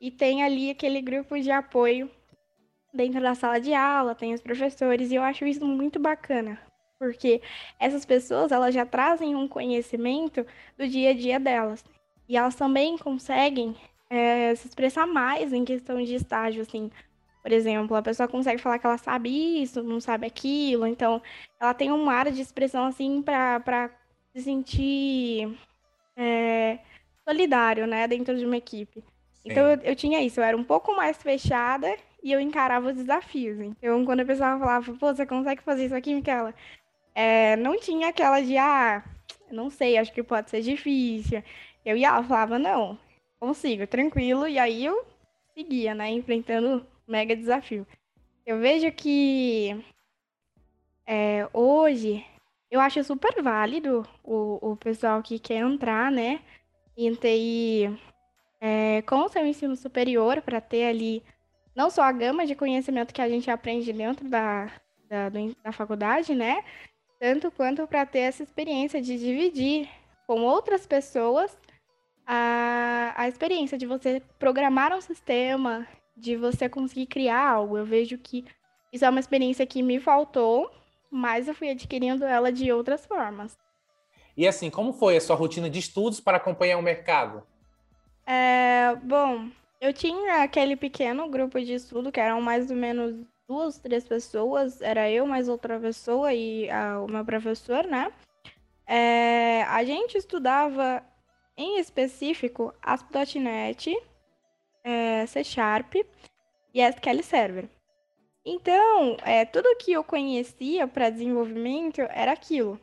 e 0.00 0.10
tem 0.10 0.42
ali 0.42 0.70
aquele 0.70 1.00
grupo 1.00 1.38
de 1.38 1.50
apoio 1.50 2.10
dentro 2.92 3.20
da 3.20 3.34
sala 3.34 3.60
de 3.60 3.74
aula, 3.74 4.14
tem 4.14 4.32
os 4.32 4.40
professores, 4.40 5.10
e 5.10 5.16
eu 5.16 5.22
acho 5.22 5.44
isso 5.44 5.66
muito 5.66 5.98
bacana, 5.98 6.60
porque 6.98 7.42
essas 7.78 8.04
pessoas 8.04 8.52
elas 8.52 8.74
já 8.74 8.86
trazem 8.86 9.34
um 9.34 9.48
conhecimento 9.48 10.46
do 10.78 10.88
dia 10.88 11.10
a 11.10 11.14
dia 11.14 11.40
delas 11.40 11.84
e 12.28 12.36
elas 12.36 12.54
também 12.54 12.96
conseguem 12.98 13.76
é, 14.10 14.54
se 14.54 14.68
expressar 14.68 15.06
mais 15.06 15.52
em 15.52 15.64
questão 15.64 16.02
de 16.02 16.14
estágio, 16.14 16.62
assim, 16.62 16.90
Por 17.42 17.52
exemplo, 17.52 17.96
a 17.96 18.02
pessoa 18.02 18.28
consegue 18.28 18.60
falar 18.62 18.78
que 18.78 18.86
ela 18.86 18.98
sabe 18.98 19.28
isso, 19.62 19.82
não 19.82 20.00
sabe 20.00 20.26
aquilo, 20.26 20.86
então 20.86 21.22
ela 21.60 21.74
tem 21.74 21.92
uma 21.92 22.14
área 22.14 22.32
de 22.32 22.40
expressão 22.40 22.86
assim 22.86 23.22
para 23.22 23.90
se 24.34 24.42
sentir 24.42 25.56
é, 26.16 26.78
solidário, 27.28 27.86
né, 27.86 28.08
dentro 28.08 28.36
de 28.38 28.46
uma 28.46 28.56
equipe. 28.56 29.04
Então 29.44 29.70
eu, 29.70 29.78
eu, 29.82 29.96
tinha 29.96 30.22
isso, 30.22 30.40
eu 30.40 30.44
era 30.44 30.56
um 30.56 30.64
pouco 30.64 30.96
mais 30.96 31.18
fechada 31.22 31.94
e 32.22 32.32
eu 32.32 32.40
encarava 32.40 32.88
os 32.88 32.96
desafios. 32.96 33.58
Então 33.60 34.04
quando 34.06 34.20
a 34.20 34.24
pessoa 34.24 34.58
falava, 34.58 34.94
pô, 34.94 35.14
você 35.14 35.26
consegue 35.26 35.62
fazer 35.62 35.86
isso 35.86 35.94
aqui, 35.94 36.14
Micaela? 36.14 36.54
É, 37.14 37.56
não 37.56 37.78
tinha 37.78 38.08
aquela 38.08 38.40
de, 38.40 38.56
ah, 38.56 39.04
não 39.50 39.70
sei, 39.70 39.96
acho 39.96 40.12
que 40.12 40.22
pode 40.22 40.50
ser 40.50 40.62
difícil. 40.62 41.42
Eu 41.84 41.96
ia, 41.96 42.22
falava, 42.22 42.58
não, 42.58 42.98
consigo, 43.38 43.86
tranquilo, 43.86 44.48
e 44.48 44.58
aí 44.58 44.84
eu 44.84 45.06
seguia, 45.54 45.94
né, 45.94 46.10
enfrentando 46.10 46.86
mega 47.06 47.36
desafio. 47.36 47.86
Eu 48.44 48.58
vejo 48.58 48.90
que 48.92 49.84
é, 51.06 51.48
hoje 51.52 52.24
eu 52.70 52.80
acho 52.80 53.04
super 53.04 53.42
válido 53.42 54.06
o, 54.22 54.72
o 54.72 54.76
pessoal 54.76 55.22
que 55.22 55.38
quer 55.38 55.58
entrar, 55.58 56.10
né, 56.10 56.40
em 56.96 57.14
TI 57.14 57.98
é, 58.60 59.02
com 59.02 59.16
o 59.24 59.28
seu 59.28 59.46
ensino 59.46 59.76
superior 59.76 60.40
para 60.42 60.60
ter 60.60 60.86
ali 60.86 61.22
não 61.74 61.90
só 61.90 62.02
a 62.02 62.12
gama 62.12 62.46
de 62.46 62.54
conhecimento 62.54 63.12
que 63.12 63.20
a 63.20 63.28
gente 63.28 63.50
aprende 63.50 63.92
dentro 63.92 64.28
da, 64.28 64.70
da, 65.08 65.28
da 65.62 65.72
faculdade, 65.72 66.34
né, 66.34 66.64
tanto 67.18 67.50
quanto 67.50 67.86
para 67.86 68.04
ter 68.06 68.20
essa 68.20 68.42
experiência 68.42 69.00
de 69.00 69.18
dividir 69.18 69.88
com 70.26 70.42
outras 70.42 70.86
pessoas 70.86 71.56
a, 72.26 73.12
a 73.16 73.28
experiência 73.28 73.76
de 73.76 73.86
você 73.86 74.22
programar 74.38 74.92
um 74.92 75.00
sistema, 75.00 75.86
de 76.16 76.36
você 76.36 76.68
conseguir 76.68 77.06
criar 77.06 77.48
algo. 77.48 77.76
Eu 77.76 77.84
vejo 77.84 78.16
que 78.18 78.44
isso 78.92 79.04
é 79.04 79.10
uma 79.10 79.20
experiência 79.20 79.66
que 79.66 79.82
me 79.82 79.98
faltou, 79.98 80.70
mas 81.10 81.48
eu 81.48 81.54
fui 81.54 81.70
adquirindo 81.70 82.24
ela 82.24 82.52
de 82.52 82.72
outras 82.72 83.04
formas. 83.04 83.56
E 84.36 84.46
assim, 84.48 84.70
como 84.70 84.92
foi 84.92 85.16
a 85.16 85.20
sua 85.20 85.36
rotina 85.36 85.70
de 85.70 85.78
estudos 85.78 86.20
para 86.20 86.38
acompanhar 86.38 86.78
o 86.78 86.82
mercado? 86.82 87.42
É, 88.26 88.96
bom, 89.02 89.48
eu 89.80 89.92
tinha 89.92 90.42
aquele 90.42 90.76
pequeno 90.76 91.28
grupo 91.28 91.60
de 91.60 91.74
estudo 91.74 92.10
que 92.10 92.18
eram 92.18 92.40
mais 92.40 92.70
ou 92.70 92.76
menos 92.76 93.14
duas, 93.48 93.78
três 93.78 94.06
pessoas. 94.06 94.80
Era 94.80 95.10
eu 95.10 95.26
mais 95.26 95.48
outra 95.48 95.78
pessoa 95.78 96.32
e 96.32 96.70
a, 96.70 97.00
o 97.00 97.10
meu 97.10 97.24
professor, 97.24 97.86
né? 97.86 98.12
É, 98.86 99.62
a 99.64 99.82
gente 99.84 100.18
estudava 100.18 101.02
em 101.56 101.78
específico 101.78 102.74
ASP.NET, 102.82 103.96
é, 104.82 105.24
C 105.26 105.44
Sharp 105.44 105.94
e 106.74 106.80
SQL 106.80 107.22
Server. 107.22 107.68
Então, 108.44 109.16
é, 109.22 109.44
tudo 109.46 109.76
que 109.78 109.92
eu 109.92 110.04
conhecia 110.04 110.86
para 110.86 111.08
desenvolvimento 111.08 112.02
era 112.10 112.32
aquilo. 112.32 112.78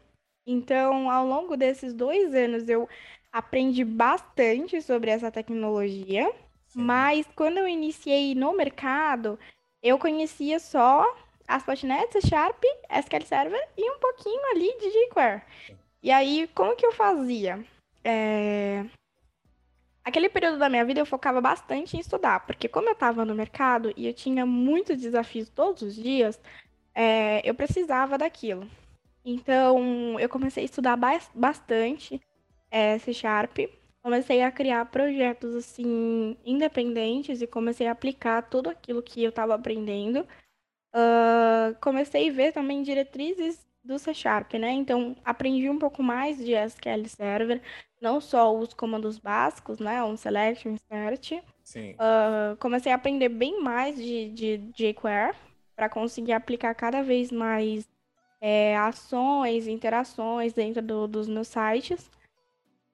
Então, 0.46 1.12
ao 1.12 1.25
longo 1.27 1.56
desses 1.56 1.94
dois 1.94 2.34
anos, 2.34 2.68
eu 2.68 2.89
aprendi 3.32 3.86
bastante 3.86 4.82
sobre 4.82 5.12
essa 5.12 5.32
tecnologia, 5.32 6.34
Sim. 6.65 6.82
mas 6.82 7.27
quando 7.36 7.60
eu 7.60 7.68
iniciei 7.68 8.34
no 8.34 8.53
mercado, 8.53 9.38
eu 9.81 9.97
conhecia 9.97 10.59
só 10.59 11.05
ASP.NET, 11.47 12.13
C 12.13 12.21
Sharp, 12.27 12.63
SQL 12.89 13.25
Server 13.25 13.69
e 13.77 13.91
um 13.91 14.00
pouquinho 14.00 14.41
ali 14.51 14.77
de 14.79 14.89
jQuery. 14.89 15.41
E 16.03 16.11
aí, 16.11 16.50
como 16.53 16.75
que 16.75 16.85
eu 16.85 16.91
fazia? 16.91 17.63
É... 18.03 18.85
Aquele 20.03 20.29
período 20.29 20.57
da 20.57 20.69
minha 20.69 20.83
vida 20.83 21.00
eu 21.00 21.05
focava 21.05 21.39
bastante 21.39 21.95
em 21.95 22.00
estudar, 22.00 22.45
porque 22.45 22.67
como 22.67 22.89
eu 22.89 22.93
estava 22.93 23.23
no 23.23 23.35
mercado 23.35 23.93
e 23.95 24.07
eu 24.07 24.13
tinha 24.13 24.45
muitos 24.45 24.97
desafios 25.00 25.47
todos 25.50 25.83
os 25.83 25.95
dias, 25.95 26.39
é, 26.95 27.47
eu 27.47 27.53
precisava 27.53 28.17
daquilo. 28.17 28.67
Então, 29.23 30.19
eu 30.19 30.27
comecei 30.27 30.63
a 30.63 30.65
estudar 30.65 30.97
bastante 31.35 32.19
é, 32.71 32.97
C 32.97 33.13
Sharp, 33.13 33.59
comecei 34.01 34.41
a 34.41 34.51
criar 34.51 34.86
projetos 34.86 35.55
assim 35.55 36.38
independentes 36.46 37.41
e 37.41 37.48
comecei 37.48 37.88
a 37.88 37.91
aplicar 37.91 38.41
tudo 38.43 38.70
aquilo 38.70 39.01
que 39.01 39.24
eu 39.24 39.29
estava 39.29 39.55
aprendendo. 39.55 40.27
Uh, 40.93 41.74
comecei 41.81 42.29
a 42.29 42.34
ver 42.34 42.51
também 42.51 42.84
diretrizes 42.84 43.65
do 43.84 43.98
C 43.98 44.13
Sharp, 44.13 44.53
né? 44.55 44.72
Então, 44.72 45.15
aprendi 45.24 45.70
um 45.70 45.79
pouco 45.79 46.03
mais 46.03 46.38
de 46.38 46.53
SQL 46.53 47.08
Server, 47.08 47.62
não 48.00 48.20
só 48.22 48.53
os 48.55 48.74
comandos 48.74 49.17
básicos, 49.17 49.79
né? 49.79 50.03
Um 50.03 50.17
select, 50.17 50.67
um 50.67 50.74
insert. 50.74 51.41
Sim. 51.63 51.93
Uh, 51.93 52.55
comecei 52.58 52.91
a 52.91 52.96
aprender 52.96 53.29
bem 53.29 53.62
mais 53.62 53.96
de, 53.96 54.29
de 54.29 54.58
jQuery 54.75 55.36
para 55.75 55.89
conseguir 55.89 56.34
aplicar 56.34 56.75
cada 56.75 57.01
vez 57.01 57.31
mais 57.31 57.89
é, 58.39 58.75
ações, 58.77 59.67
interações 59.67 60.53
dentro 60.53 60.81
do, 60.81 61.08
dos 61.08 61.27
meus 61.27 61.48
sites. 61.48 62.10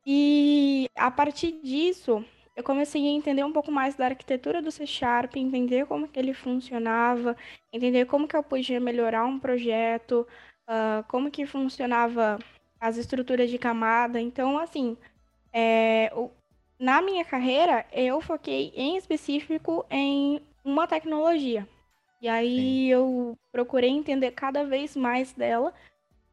E 0.09 0.89
a 0.95 1.11
partir 1.11 1.59
disso, 1.61 2.23
eu 2.55 2.63
comecei 2.63 3.05
a 3.05 3.11
entender 3.11 3.43
um 3.43 3.51
pouco 3.51 3.69
mais 3.69 3.95
da 3.95 4.05
arquitetura 4.05 4.61
do 4.61 4.71
C 4.71 4.87
Sharp, 4.87 5.35
entender 5.35 5.85
como 5.85 6.07
que 6.07 6.17
ele 6.17 6.33
funcionava, 6.33 7.35
entender 7.73 8.05
como 8.05 8.25
que 8.25 8.33
eu 8.33 8.41
podia 8.41 8.79
melhorar 8.79 9.25
um 9.25 9.37
projeto, 9.37 10.25
uh, 10.65 11.03
como 11.09 11.29
que 11.29 11.45
funcionava 11.45 12.39
as 12.79 12.95
estruturas 12.95 13.49
de 13.49 13.57
camada. 13.57 14.21
Então, 14.21 14.57
assim, 14.57 14.95
é, 15.51 16.09
o, 16.15 16.31
na 16.79 17.01
minha 17.01 17.25
carreira, 17.25 17.85
eu 17.91 18.21
foquei 18.21 18.71
em 18.77 18.95
específico 18.95 19.85
em 19.89 20.41
uma 20.63 20.87
tecnologia. 20.87 21.67
E 22.21 22.29
aí 22.29 22.55
Sim. 22.55 22.87
eu 22.87 23.37
procurei 23.51 23.89
entender 23.89 24.31
cada 24.31 24.63
vez 24.63 24.95
mais 24.95 25.33
dela 25.33 25.73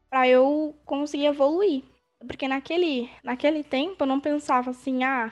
para 0.09 0.29
eu 0.29 0.73
conseguir 0.85 1.25
evoluir. 1.25 1.83
Porque 2.25 2.47
naquele, 2.47 3.09
naquele 3.23 3.63
tempo 3.63 4.03
eu 4.03 4.07
não 4.07 4.19
pensava 4.19 4.71
assim, 4.71 5.03
ah, 5.03 5.31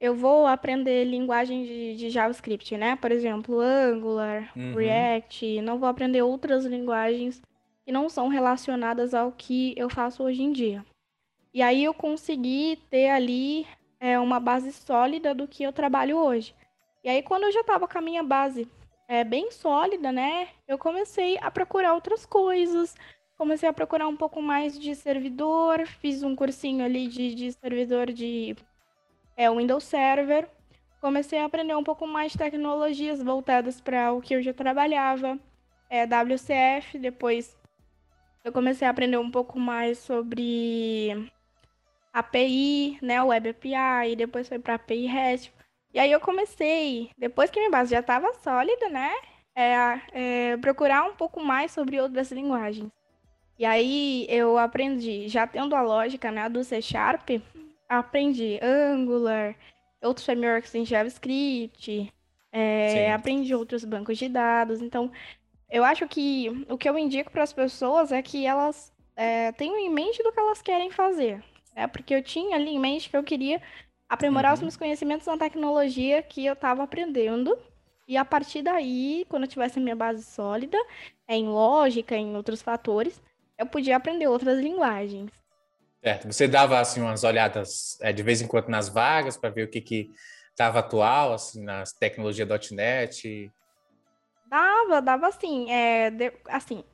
eu 0.00 0.14
vou 0.14 0.46
aprender 0.46 1.04
linguagem 1.04 1.64
de, 1.64 1.96
de 1.96 2.10
JavaScript, 2.10 2.76
né? 2.76 2.96
Por 2.96 3.10
exemplo, 3.10 3.60
Angular, 3.60 4.52
uhum. 4.56 4.74
React, 4.74 5.62
não 5.62 5.78
vou 5.78 5.88
aprender 5.88 6.22
outras 6.22 6.64
linguagens 6.64 7.40
que 7.84 7.92
não 7.92 8.08
são 8.08 8.28
relacionadas 8.28 9.14
ao 9.14 9.32
que 9.32 9.74
eu 9.76 9.88
faço 9.88 10.22
hoje 10.22 10.42
em 10.42 10.52
dia. 10.52 10.84
E 11.52 11.62
aí 11.62 11.84
eu 11.84 11.94
consegui 11.94 12.78
ter 12.90 13.10
ali 13.10 13.66
é, 14.00 14.18
uma 14.18 14.40
base 14.40 14.72
sólida 14.72 15.34
do 15.34 15.46
que 15.46 15.62
eu 15.62 15.72
trabalho 15.72 16.18
hoje. 16.18 16.54
E 17.02 17.08
aí 17.08 17.22
quando 17.22 17.44
eu 17.44 17.52
já 17.52 17.60
estava 17.60 17.86
com 17.86 17.98
a 17.98 18.02
minha 18.02 18.22
base 18.22 18.68
é, 19.06 19.22
bem 19.22 19.50
sólida, 19.50 20.10
né, 20.10 20.48
eu 20.66 20.78
comecei 20.78 21.38
a 21.40 21.50
procurar 21.50 21.94
outras 21.94 22.24
coisas, 22.26 22.94
comecei 23.36 23.68
a 23.68 23.72
procurar 23.72 24.08
um 24.08 24.16
pouco 24.16 24.40
mais 24.40 24.78
de 24.78 24.94
servidor, 24.94 25.86
fiz 25.86 26.22
um 26.22 26.36
cursinho 26.36 26.84
ali 26.84 27.08
de, 27.08 27.34
de 27.34 27.52
servidor 27.52 28.12
de 28.12 28.56
é, 29.36 29.50
Windows 29.50 29.84
Server, 29.84 30.48
comecei 31.00 31.38
a 31.38 31.44
aprender 31.44 31.74
um 31.76 31.84
pouco 31.84 32.06
mais 32.06 32.32
de 32.32 32.38
tecnologias 32.38 33.22
voltadas 33.22 33.80
para 33.80 34.12
o 34.12 34.20
que 34.20 34.34
eu 34.34 34.42
já 34.42 34.54
trabalhava, 34.54 35.38
é, 35.90 36.04
WCF, 36.04 36.98
depois 36.98 37.56
eu 38.44 38.52
comecei 38.52 38.86
a 38.86 38.90
aprender 38.90 39.16
um 39.16 39.30
pouco 39.30 39.58
mais 39.58 39.98
sobre 39.98 41.30
API, 42.12 42.98
né, 43.02 43.22
Web 43.22 43.50
API, 43.50 44.16
depois 44.16 44.48
foi 44.48 44.58
para 44.58 44.74
API 44.74 45.06
REST. 45.06 45.52
E 45.92 45.98
aí 45.98 46.10
eu 46.12 46.20
comecei, 46.20 47.10
depois 47.16 47.50
que 47.50 47.58
minha 47.58 47.70
base 47.70 47.90
já 47.90 48.00
estava 48.00 48.32
sólida, 48.34 48.88
né, 48.88 49.12
é, 49.54 50.00
é, 50.12 50.56
procurar 50.58 51.04
um 51.04 51.14
pouco 51.14 51.40
mais 51.42 51.72
sobre 51.72 52.00
outras 52.00 52.30
linguagens. 52.32 52.90
E 53.58 53.64
aí 53.64 54.26
eu 54.28 54.58
aprendi, 54.58 55.28
já 55.28 55.46
tendo 55.46 55.76
a 55.76 55.82
lógica, 55.82 56.30
né, 56.30 56.48
do 56.48 56.64
C 56.64 56.82
Sharp, 56.82 57.30
aprendi 57.88 58.58
Angular, 58.62 59.54
outros 60.02 60.26
frameworks 60.26 60.74
em 60.74 60.84
JavaScript, 60.84 62.12
é, 62.52 63.12
aprendi 63.12 63.54
outros 63.54 63.84
bancos 63.84 64.18
de 64.18 64.28
dados. 64.28 64.80
Então, 64.80 65.10
eu 65.70 65.84
acho 65.84 66.06
que 66.06 66.64
o 66.68 66.78
que 66.78 66.88
eu 66.88 66.98
indico 66.98 67.30
para 67.30 67.42
as 67.42 67.52
pessoas 67.52 68.12
é 68.12 68.22
que 68.22 68.46
elas 68.46 68.92
é, 69.16 69.52
tenham 69.52 69.78
em 69.78 69.90
mente 69.90 70.22
do 70.22 70.32
que 70.32 70.38
elas 70.38 70.62
querem 70.62 70.90
fazer. 70.90 71.42
Né? 71.74 71.86
Porque 71.86 72.14
eu 72.14 72.22
tinha 72.22 72.56
ali 72.56 72.70
em 72.70 72.78
mente 72.78 73.10
que 73.10 73.16
eu 73.16 73.24
queria 73.24 73.60
aprimorar 74.08 74.52
uhum. 74.52 74.54
os 74.54 74.60
meus 74.62 74.76
conhecimentos 74.76 75.26
na 75.26 75.36
tecnologia 75.36 76.22
que 76.22 76.44
eu 76.44 76.52
estava 76.52 76.82
aprendendo. 76.82 77.56
E 78.06 78.16
a 78.16 78.24
partir 78.24 78.62
daí, 78.62 79.24
quando 79.28 79.44
eu 79.44 79.48
tivesse 79.48 79.78
a 79.78 79.82
minha 79.82 79.96
base 79.96 80.22
sólida, 80.22 80.78
é, 81.26 81.36
em 81.36 81.48
lógica, 81.48 82.14
em 82.14 82.36
outros 82.36 82.60
fatores, 82.60 83.20
eu 83.58 83.66
podia 83.66 83.96
aprender 83.96 84.26
outras 84.26 84.58
linguagens. 84.58 85.30
Certo. 86.02 86.26
Você 86.26 86.46
dava 86.46 86.78
assim 86.78 87.00
umas 87.00 87.24
olhadas 87.24 87.98
é, 88.00 88.12
de 88.12 88.22
vez 88.22 88.42
em 88.42 88.46
quando 88.46 88.68
nas 88.68 88.88
vagas 88.88 89.36
para 89.36 89.50
ver 89.50 89.64
o 89.64 89.70
que 89.70 89.80
que 89.80 90.10
estava 90.50 90.80
atual 90.80 91.32
assim 91.32 91.62
nas 91.62 91.92
tecnologia.net 91.92 93.50
Dava, 94.46 95.00
dava 95.00 95.28
assim. 95.28 95.70
É, 95.70 96.10
de, 96.10 96.32
assim, 96.46 96.84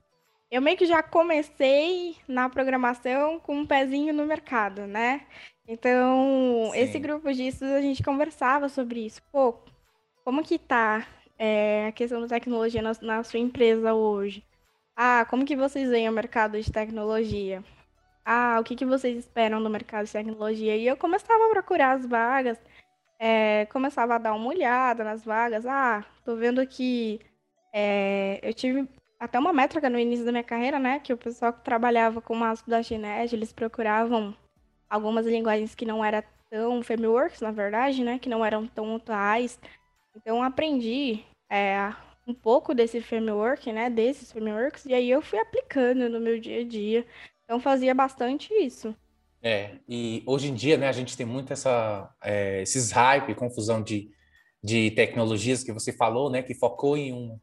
eu 0.50 0.62
meio 0.62 0.76
que 0.76 0.86
já 0.86 1.02
comecei 1.02 2.16
na 2.26 2.48
programação 2.48 3.38
com 3.40 3.56
um 3.56 3.66
pezinho 3.66 4.14
no 4.14 4.24
mercado, 4.24 4.86
né? 4.86 5.26
Então, 5.66 6.70
Sim. 6.72 6.78
esse 6.78 6.98
grupo 6.98 7.32
de 7.32 7.48
estudos 7.48 7.74
a 7.74 7.82
gente 7.82 8.02
conversava 8.02 8.68
sobre 8.68 9.04
isso. 9.06 9.20
Pô, 9.30 9.58
como 10.24 10.42
que 10.42 10.58
tá 10.58 11.06
é, 11.38 11.86
a 11.88 11.92
questão 11.92 12.20
da 12.20 12.28
tecnologia 12.28 12.82
na, 12.82 12.92
na 13.02 13.22
sua 13.22 13.40
empresa 13.40 13.94
hoje. 13.94 14.44
Ah, 14.96 15.26
como 15.28 15.44
que 15.44 15.56
vocês 15.56 15.88
veem 15.90 16.08
o 16.08 16.12
mercado 16.12 16.60
de 16.60 16.70
tecnologia? 16.70 17.64
Ah, 18.24 18.58
o 18.60 18.64
que, 18.64 18.76
que 18.76 18.84
vocês 18.84 19.18
esperam 19.18 19.62
do 19.62 19.70
mercado 19.70 20.06
de 20.06 20.12
tecnologia? 20.12 20.76
E 20.76 20.86
eu 20.86 20.96
começava 20.96 21.46
a 21.46 21.50
procurar 21.50 21.92
as 21.96 22.06
vagas, 22.06 22.58
é, 23.18 23.66
começava 23.66 24.14
a 24.14 24.18
dar 24.18 24.34
uma 24.34 24.48
olhada 24.48 25.04
nas 25.04 25.24
vagas. 25.24 25.66
Ah, 25.66 26.04
tô 26.24 26.36
vendo 26.36 26.66
que 26.66 27.20
é, 27.72 28.40
eu 28.42 28.52
tive 28.54 28.88
até 29.18 29.38
uma 29.38 29.52
métrica 29.52 29.90
no 29.90 29.98
início 29.98 30.24
da 30.24 30.32
minha 30.32 30.44
carreira, 30.44 30.78
né? 30.78 31.00
Que 31.00 31.12
o 31.12 31.18
pessoal 31.18 31.52
que 31.52 31.62
trabalhava 31.62 32.20
com 32.22 32.36
o 32.38 32.54
da 32.66 32.82
Ginet, 32.82 33.34
eles 33.34 33.52
procuravam 33.52 34.34
algumas 34.88 35.26
linguagens 35.26 35.74
que 35.74 35.84
não 35.84 36.04
eram 36.04 36.22
tão 36.50 36.82
frameworks, 36.82 37.40
na 37.40 37.50
verdade, 37.50 38.02
né? 38.02 38.18
Que 38.18 38.28
não 38.28 38.44
eram 38.44 38.66
tão 38.66 38.96
atuais. 38.96 39.58
Então, 40.16 40.42
aprendi 40.42 41.24
é, 41.50 41.92
um 42.26 42.34
pouco 42.34 42.74
desse 42.74 43.00
framework, 43.00 43.72
né? 43.72 43.90
Desses 43.90 44.30
frameworks, 44.30 44.84
e 44.86 44.94
aí 44.94 45.10
eu 45.10 45.22
fui 45.22 45.38
aplicando 45.38 46.08
no 46.08 46.20
meu 46.20 46.38
dia 46.38 46.60
a 46.60 46.64
dia. 46.64 47.06
Então, 47.44 47.60
fazia 47.60 47.94
bastante 47.94 48.52
isso. 48.54 48.94
É, 49.42 49.78
e 49.88 50.22
hoje 50.26 50.48
em 50.48 50.54
dia, 50.54 50.76
né, 50.76 50.86
a 50.86 50.92
gente 50.92 51.16
tem 51.16 51.24
muito 51.24 51.52
essa, 51.52 52.14
é, 52.22 52.60
esses 52.62 52.90
hype, 52.90 53.34
confusão 53.34 53.82
de, 53.82 54.10
de 54.62 54.90
tecnologias 54.90 55.64
que 55.64 55.72
você 55.72 55.92
falou, 55.92 56.30
né, 56.30 56.42
que 56.42 56.54
focou 56.54 56.96
em 56.96 57.12
um. 57.12 57.40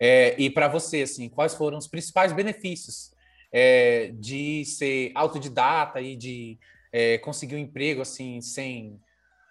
É, 0.00 0.34
e 0.40 0.48
para 0.48 0.68
você, 0.68 1.02
assim, 1.02 1.28
quais 1.28 1.54
foram 1.54 1.76
os 1.76 1.86
principais 1.86 2.32
benefícios 2.32 3.12
é, 3.52 4.08
de 4.14 4.64
ser 4.64 5.12
autodidata 5.14 6.00
e 6.00 6.16
de 6.16 6.58
é, 6.92 7.18
conseguir 7.18 7.56
um 7.56 7.58
emprego 7.58 8.00
assim 8.00 8.40
sem 8.40 8.98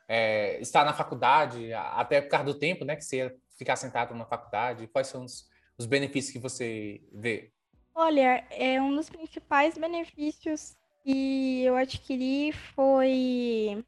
é, 0.07 0.59
estar 0.61 0.83
na 0.83 0.93
faculdade, 0.93 1.73
até 1.73 2.21
por 2.21 2.29
causa 2.29 2.45
do 2.45 2.57
tempo, 2.57 2.85
né, 2.85 2.95
que 2.95 3.03
você 3.03 3.35
ficar 3.57 3.75
sentado 3.75 4.13
na 4.13 4.25
faculdade? 4.25 4.87
Quais 4.87 5.07
são 5.07 5.23
os, 5.25 5.47
os 5.77 5.85
benefícios 5.85 6.31
que 6.31 6.39
você 6.39 7.01
vê? 7.11 7.51
Olha, 7.93 8.45
é 8.51 8.81
um 8.81 8.95
dos 8.95 9.09
principais 9.09 9.77
benefícios 9.77 10.75
que 11.03 11.63
eu 11.63 11.75
adquiri 11.75 12.51
foi 12.51 13.83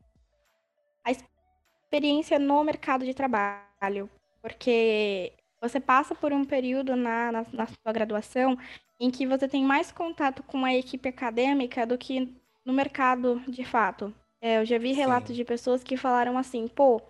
a 1.06 1.12
experiência 1.12 2.40
no 2.40 2.64
mercado 2.64 3.06
de 3.06 3.14
trabalho, 3.14 4.10
porque 4.42 5.34
você 5.62 5.80
passa 5.80 6.16
por 6.16 6.32
um 6.32 6.46
período 6.46 6.96
na, 6.96 7.32
na, 7.32 7.46
na 7.52 7.68
sua 7.68 7.92
graduação 7.92 8.58
em 9.00 9.12
que 9.12 9.26
você 9.26 9.48
tem 9.48 9.64
mais 9.64 9.92
contato 9.92 10.44
com 10.44 10.66
a 10.66 10.74
equipe 10.74 11.08
acadêmica 11.10 11.86
do 11.86 11.98
que 11.98 12.36
no 12.66 12.74
mercado 12.74 13.42
de 13.48 13.64
fato. 13.64 14.14
É, 14.42 14.60
eu 14.60 14.66
já 14.66 14.78
vi 14.78 14.94
relatos 14.94 15.30
Sim. 15.30 15.34
de 15.36 15.44
pessoas 15.44 15.84
que 15.84 15.98
falaram 15.98 16.38
assim, 16.38 16.68
pô, 16.68 17.02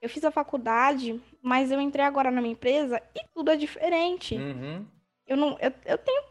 eu 0.00 0.08
fiz 0.08 0.24
a 0.24 0.30
faculdade, 0.30 1.20
mas 1.42 1.70
eu 1.70 1.80
entrei 1.80 2.04
agora 2.04 2.30
na 2.30 2.40
minha 2.40 2.52
empresa 2.52 3.02
e 3.14 3.20
tudo 3.34 3.50
é 3.50 3.56
diferente. 3.56 4.36
Uhum. 4.36 4.86
Eu 5.26 5.36
não, 5.36 5.58
eu, 5.60 5.72
eu 5.84 5.98
tenho 5.98 6.22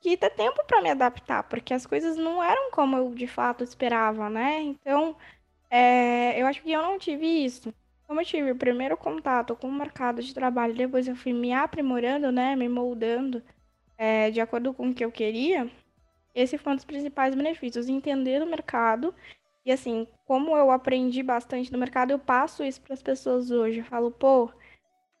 que 0.00 0.16
ter 0.16 0.30
tempo 0.30 0.64
para 0.66 0.80
me 0.80 0.90
adaptar, 0.90 1.42
porque 1.44 1.74
as 1.74 1.86
coisas 1.86 2.16
não 2.16 2.42
eram 2.42 2.70
como 2.70 2.96
eu 2.96 3.14
de 3.14 3.26
fato 3.26 3.64
esperava, 3.64 4.30
né? 4.30 4.60
Então, 4.62 5.16
é, 5.70 6.40
eu 6.40 6.46
acho 6.46 6.62
que 6.62 6.72
eu 6.72 6.82
não 6.82 6.98
tive 6.98 7.26
isso. 7.26 7.74
Como 8.06 8.20
eu 8.20 8.24
tive 8.24 8.52
o 8.52 8.56
primeiro 8.56 8.96
contato 8.96 9.56
com 9.56 9.68
o 9.68 9.72
mercado 9.72 10.22
de 10.22 10.32
trabalho, 10.32 10.74
depois 10.74 11.08
eu 11.08 11.16
fui 11.16 11.32
me 11.32 11.52
aprimorando, 11.52 12.30
né, 12.30 12.54
me 12.54 12.68
moldando 12.68 13.42
é, 13.98 14.30
de 14.30 14.40
acordo 14.40 14.72
com 14.72 14.90
o 14.90 14.94
que 14.94 15.04
eu 15.04 15.10
queria, 15.10 15.68
esse 16.36 16.58
foi 16.58 16.74
um 16.74 16.76
dos 16.76 16.84
principais 16.84 17.34
benefícios, 17.34 17.88
entender 17.88 18.42
o 18.42 18.46
mercado. 18.46 19.14
E 19.66 19.72
assim, 19.72 20.06
como 20.24 20.56
eu 20.56 20.70
aprendi 20.70 21.24
bastante 21.24 21.72
no 21.72 21.78
mercado, 21.78 22.12
eu 22.12 22.20
passo 22.20 22.62
isso 22.62 22.80
para 22.80 22.94
as 22.94 23.02
pessoas 23.02 23.50
hoje. 23.50 23.80
Eu 23.80 23.84
falo, 23.84 24.12
pô, 24.12 24.48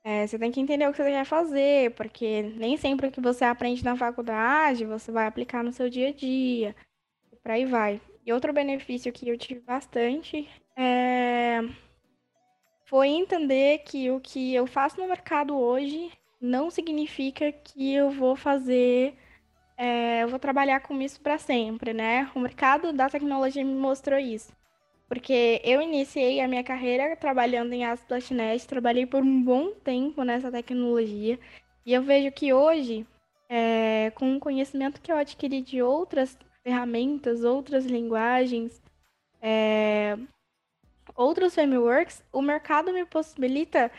é, 0.04 0.24
você 0.24 0.38
tem 0.38 0.52
que 0.52 0.60
entender 0.60 0.88
o 0.88 0.92
que 0.92 0.98
você 0.98 1.10
quer 1.10 1.24
fazer, 1.24 1.90
porque 1.96 2.42
nem 2.56 2.76
sempre 2.76 3.08
o 3.08 3.10
que 3.10 3.20
você 3.20 3.44
aprende 3.44 3.84
na 3.84 3.96
faculdade 3.96 4.84
você 4.84 5.10
vai 5.10 5.26
aplicar 5.26 5.64
no 5.64 5.72
seu 5.72 5.90
dia 5.90 6.10
a 6.10 6.12
dia. 6.12 6.76
E 7.32 7.36
por 7.36 7.50
aí 7.50 7.64
vai. 7.64 8.00
E 8.24 8.32
outro 8.32 8.52
benefício 8.52 9.12
que 9.12 9.28
eu 9.28 9.36
tive 9.36 9.60
bastante 9.60 10.48
é... 10.76 11.60
foi 12.84 13.08
entender 13.08 13.78
que 13.80 14.10
o 14.12 14.20
que 14.20 14.54
eu 14.54 14.66
faço 14.66 15.00
no 15.00 15.08
mercado 15.08 15.58
hoje 15.58 16.12
não 16.40 16.70
significa 16.70 17.50
que 17.50 17.92
eu 17.92 18.10
vou 18.10 18.36
fazer 18.36 19.16
é, 19.76 20.22
eu 20.22 20.28
vou 20.28 20.38
trabalhar 20.38 20.80
com 20.80 21.00
isso 21.00 21.20
para 21.20 21.38
sempre, 21.38 21.92
né? 21.92 22.30
O 22.34 22.40
mercado 22.40 22.92
da 22.92 23.08
tecnologia 23.08 23.64
me 23.64 23.74
mostrou 23.74 24.18
isso. 24.18 24.52
Porque 25.08 25.60
eu 25.64 25.80
iniciei 25.80 26.40
a 26.40 26.48
minha 26.48 26.64
carreira 26.64 27.14
trabalhando 27.16 27.72
em 27.72 27.84
ASP.NET, 27.84 28.66
trabalhei 28.66 29.06
por 29.06 29.22
um 29.22 29.42
bom 29.42 29.70
tempo 29.72 30.22
nessa 30.24 30.50
tecnologia, 30.50 31.38
e 31.84 31.92
eu 31.92 32.02
vejo 32.02 32.32
que 32.32 32.52
hoje, 32.52 33.06
é, 33.48 34.10
com 34.16 34.36
o 34.36 34.40
conhecimento 34.40 35.00
que 35.00 35.12
eu 35.12 35.16
adquiri 35.16 35.60
de 35.60 35.80
outras 35.80 36.36
ferramentas, 36.64 37.44
outras 37.44 37.86
linguagens, 37.86 38.82
é, 39.40 40.18
outros 41.14 41.54
frameworks, 41.54 42.24
o 42.32 42.42
mercado 42.42 42.92
me 42.92 43.04
possibilita 43.04 43.92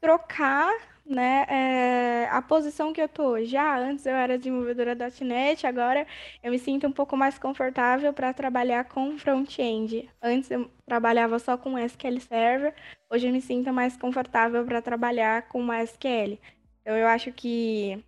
trocar 0.00 0.72
né, 1.04 1.44
é, 1.48 2.28
a 2.30 2.40
posição 2.40 2.92
que 2.92 3.00
eu 3.00 3.08
tô 3.08 3.32
hoje. 3.32 3.56
Ah, 3.56 3.78
antes 3.78 4.06
eu 4.06 4.14
era 4.14 4.38
desenvolvedora 4.38 4.96
.NET, 5.20 5.66
agora 5.66 6.06
eu 6.42 6.50
me 6.50 6.58
sinto 6.58 6.86
um 6.86 6.92
pouco 6.92 7.16
mais 7.16 7.38
confortável 7.38 8.12
para 8.12 8.32
trabalhar 8.32 8.84
com 8.84 9.18
front-end. 9.18 10.08
Antes 10.22 10.50
eu 10.50 10.70
trabalhava 10.86 11.38
só 11.38 11.56
com 11.56 11.78
SQL 11.78 12.20
Server, 12.20 12.74
hoje 13.10 13.26
eu 13.26 13.32
me 13.32 13.40
sinto 13.40 13.72
mais 13.72 13.96
confortável 13.96 14.64
para 14.64 14.80
trabalhar 14.80 15.48
com 15.48 15.62
MySQL. 15.62 16.38
Então 16.80 16.96
eu 16.96 17.06
acho 17.06 17.32
que 17.32 18.02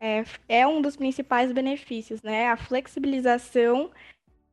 é, 0.00 0.24
é 0.48 0.66
um 0.66 0.80
dos 0.80 0.96
principais 0.96 1.52
benefícios, 1.52 2.22
né, 2.22 2.48
a 2.48 2.56
flexibilização 2.56 3.90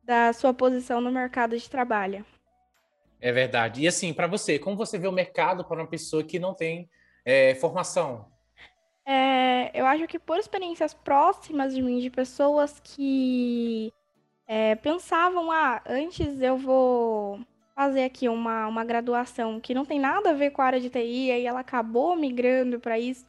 da 0.04 0.32
sua 0.34 0.54
posição 0.54 1.02
no 1.02 1.12
mercado 1.12 1.58
de 1.58 1.70
trabalho. 1.70 2.26
É 3.20 3.32
verdade. 3.32 3.82
E 3.82 3.88
assim, 3.88 4.14
para 4.14 4.28
você, 4.28 4.60
como 4.60 4.78
você 4.78 4.98
vê 4.98 5.08
o 5.08 5.12
mercado 5.12 5.66
para 5.66 5.82
uma 5.82 5.88
pessoa 5.88 6.24
que 6.24 6.38
não 6.38 6.54
tem 6.54 6.88
é, 7.28 7.54
formação? 7.56 8.26
É, 9.06 9.70
eu 9.74 9.86
acho 9.86 10.08
que 10.08 10.18
por 10.18 10.38
experiências 10.38 10.94
próximas 10.94 11.76
de 11.76 11.82
mim, 11.82 12.00
de 12.00 12.10
pessoas 12.10 12.80
que 12.80 13.92
é, 14.48 14.76
pensavam, 14.76 15.52
ah, 15.52 15.82
antes 15.86 16.42
eu 16.42 16.58
vou 16.58 17.42
fazer 17.76 18.06
aqui 18.06 18.30
uma, 18.30 18.66
uma 18.68 18.86
graduação 18.86 19.60
que 19.60 19.74
não 19.74 19.86
tem 19.86 20.00
nada 20.00 20.30
a 20.30 20.34
ver 20.34 20.52
com 20.52 20.62
a 20.62 20.66
área 20.66 20.80
de 20.80 20.90
TI, 20.90 21.28
e 21.28 21.32
aí 21.32 21.46
ela 21.46 21.60
acabou 21.60 22.16
migrando 22.16 22.80
para 22.80 22.98
isso, 22.98 23.26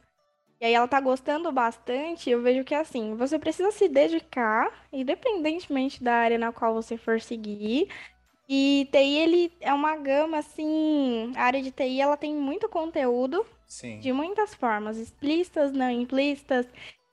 e 0.61 0.65
aí 0.65 0.73
ela 0.73 0.87
tá 0.87 1.01
gostando 1.01 1.51
bastante, 1.51 2.29
eu 2.29 2.41
vejo 2.41 2.63
que 2.63 2.73
é 2.73 2.79
assim, 2.79 3.15
você 3.15 3.37
precisa 3.37 3.71
se 3.71 3.89
dedicar, 3.89 4.87
independentemente 4.93 6.01
da 6.01 6.13
área 6.13 6.37
na 6.37 6.53
qual 6.53 6.73
você 6.73 6.97
for 6.97 7.19
seguir, 7.19 7.89
e 8.51 8.89
TI, 8.91 9.17
ele 9.17 9.53
é 9.61 9.71
uma 9.71 9.95
gama, 9.95 10.39
assim, 10.39 11.31
a 11.35 11.43
área 11.43 11.61
de 11.61 11.69
TI, 11.69 12.01
ela 12.01 12.17
tem 12.17 12.33
muito 12.33 12.67
conteúdo, 12.67 13.45
Sim. 13.67 13.99
de 13.99 14.11
muitas 14.11 14.55
formas, 14.55 14.97
explícitas, 14.97 15.71
não 15.71 15.91
implícitas. 15.91 16.65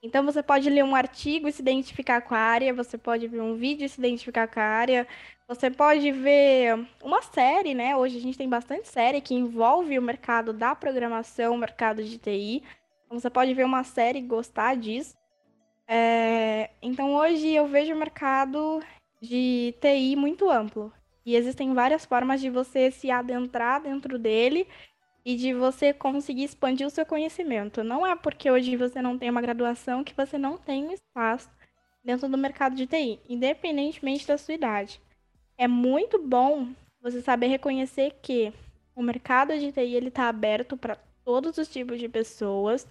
Então 0.03 0.25
você 0.25 0.42
pode 0.42 0.70
ler 0.70 0.83
um 0.83 0.96
artigo 0.96 1.46
e 1.46 1.53
se 1.53 1.61
identificar 1.61 2.22
com 2.22 2.35
a 2.35 2.38
área, 2.38 2.72
você 2.72 2.96
pode 2.96 3.29
ver 3.29 3.42
um 3.42 3.55
vídeo 3.55 3.85
e 3.85 3.88
se 3.88 4.01
identificar 4.01 4.49
com 4.49 4.61
a 4.61 4.62
área, 4.62 5.07
você 5.46 5.70
pode 5.70 6.11
ver 6.11 6.87
uma 7.03 7.20
série, 7.20 7.75
né? 7.75 7.94
Hoje 7.94 8.16
a 8.16 8.20
gente 8.20 8.38
tem 8.38 8.49
bastante 8.49 8.88
série 8.88 9.20
que 9.20 9.35
envolve 9.35 9.99
o 9.99 10.03
mercado 10.03 10.55
da 10.55 10.75
programação, 10.75 11.55
o 11.55 11.59
mercado 11.59 12.03
de 12.03 12.16
TI. 12.16 12.62
Então 13.05 13.20
você 13.20 13.29
pode 13.29 13.53
ver 13.53 13.64
uma 13.64 13.85
série 13.85 14.20
e 14.20 14.22
gostar 14.22 14.75
disso. 14.75 15.14
É... 15.87 16.70
Então 16.81 17.14
hoje 17.14 17.53
eu 17.53 17.66
vejo 17.66 17.94
o 17.94 17.99
mercado 17.99 18.83
de 19.20 19.75
TI 19.83 20.16
muito 20.16 20.51
amplo. 20.51 20.90
E 21.26 21.34
existem 21.34 21.74
várias 21.74 22.06
formas 22.06 22.40
de 22.40 22.48
você 22.48 22.88
se 22.88 23.10
adentrar 23.10 23.82
dentro 23.82 24.16
dele 24.16 24.68
e 25.24 25.34
de 25.34 25.52
você 25.52 25.92
conseguir 25.92 26.44
expandir 26.44 26.86
o 26.86 26.90
seu 26.90 27.04
conhecimento. 27.04 27.82
Não 27.82 28.06
é 28.06 28.14
porque 28.14 28.48
hoje 28.48 28.76
você 28.76 29.02
não 29.02 29.18
tem 29.18 29.28
uma 29.28 29.40
graduação 29.40 30.04
que 30.04 30.14
você 30.14 30.38
não 30.38 30.56
tem 30.56 30.86
um 30.86 30.92
espaço 30.92 31.50
dentro 32.04 32.28
do 32.28 32.38
mercado 32.38 32.76
de 32.76 32.86
TI, 32.86 33.18
independentemente 33.28 34.24
da 34.24 34.38
sua 34.38 34.54
idade. 34.54 35.00
É 35.58 35.66
muito 35.66 36.22
bom 36.22 36.68
você 37.02 37.20
saber 37.20 37.48
reconhecer 37.48 38.12
que 38.22 38.52
o 38.94 39.02
mercado 39.02 39.58
de 39.58 39.72
TI 39.72 39.94
ele 39.96 40.08
está 40.08 40.28
aberto 40.28 40.76
para 40.76 40.94
todos 41.24 41.58
os 41.58 41.66
tipos 41.66 41.98
de 41.98 42.08
pessoas 42.08 42.86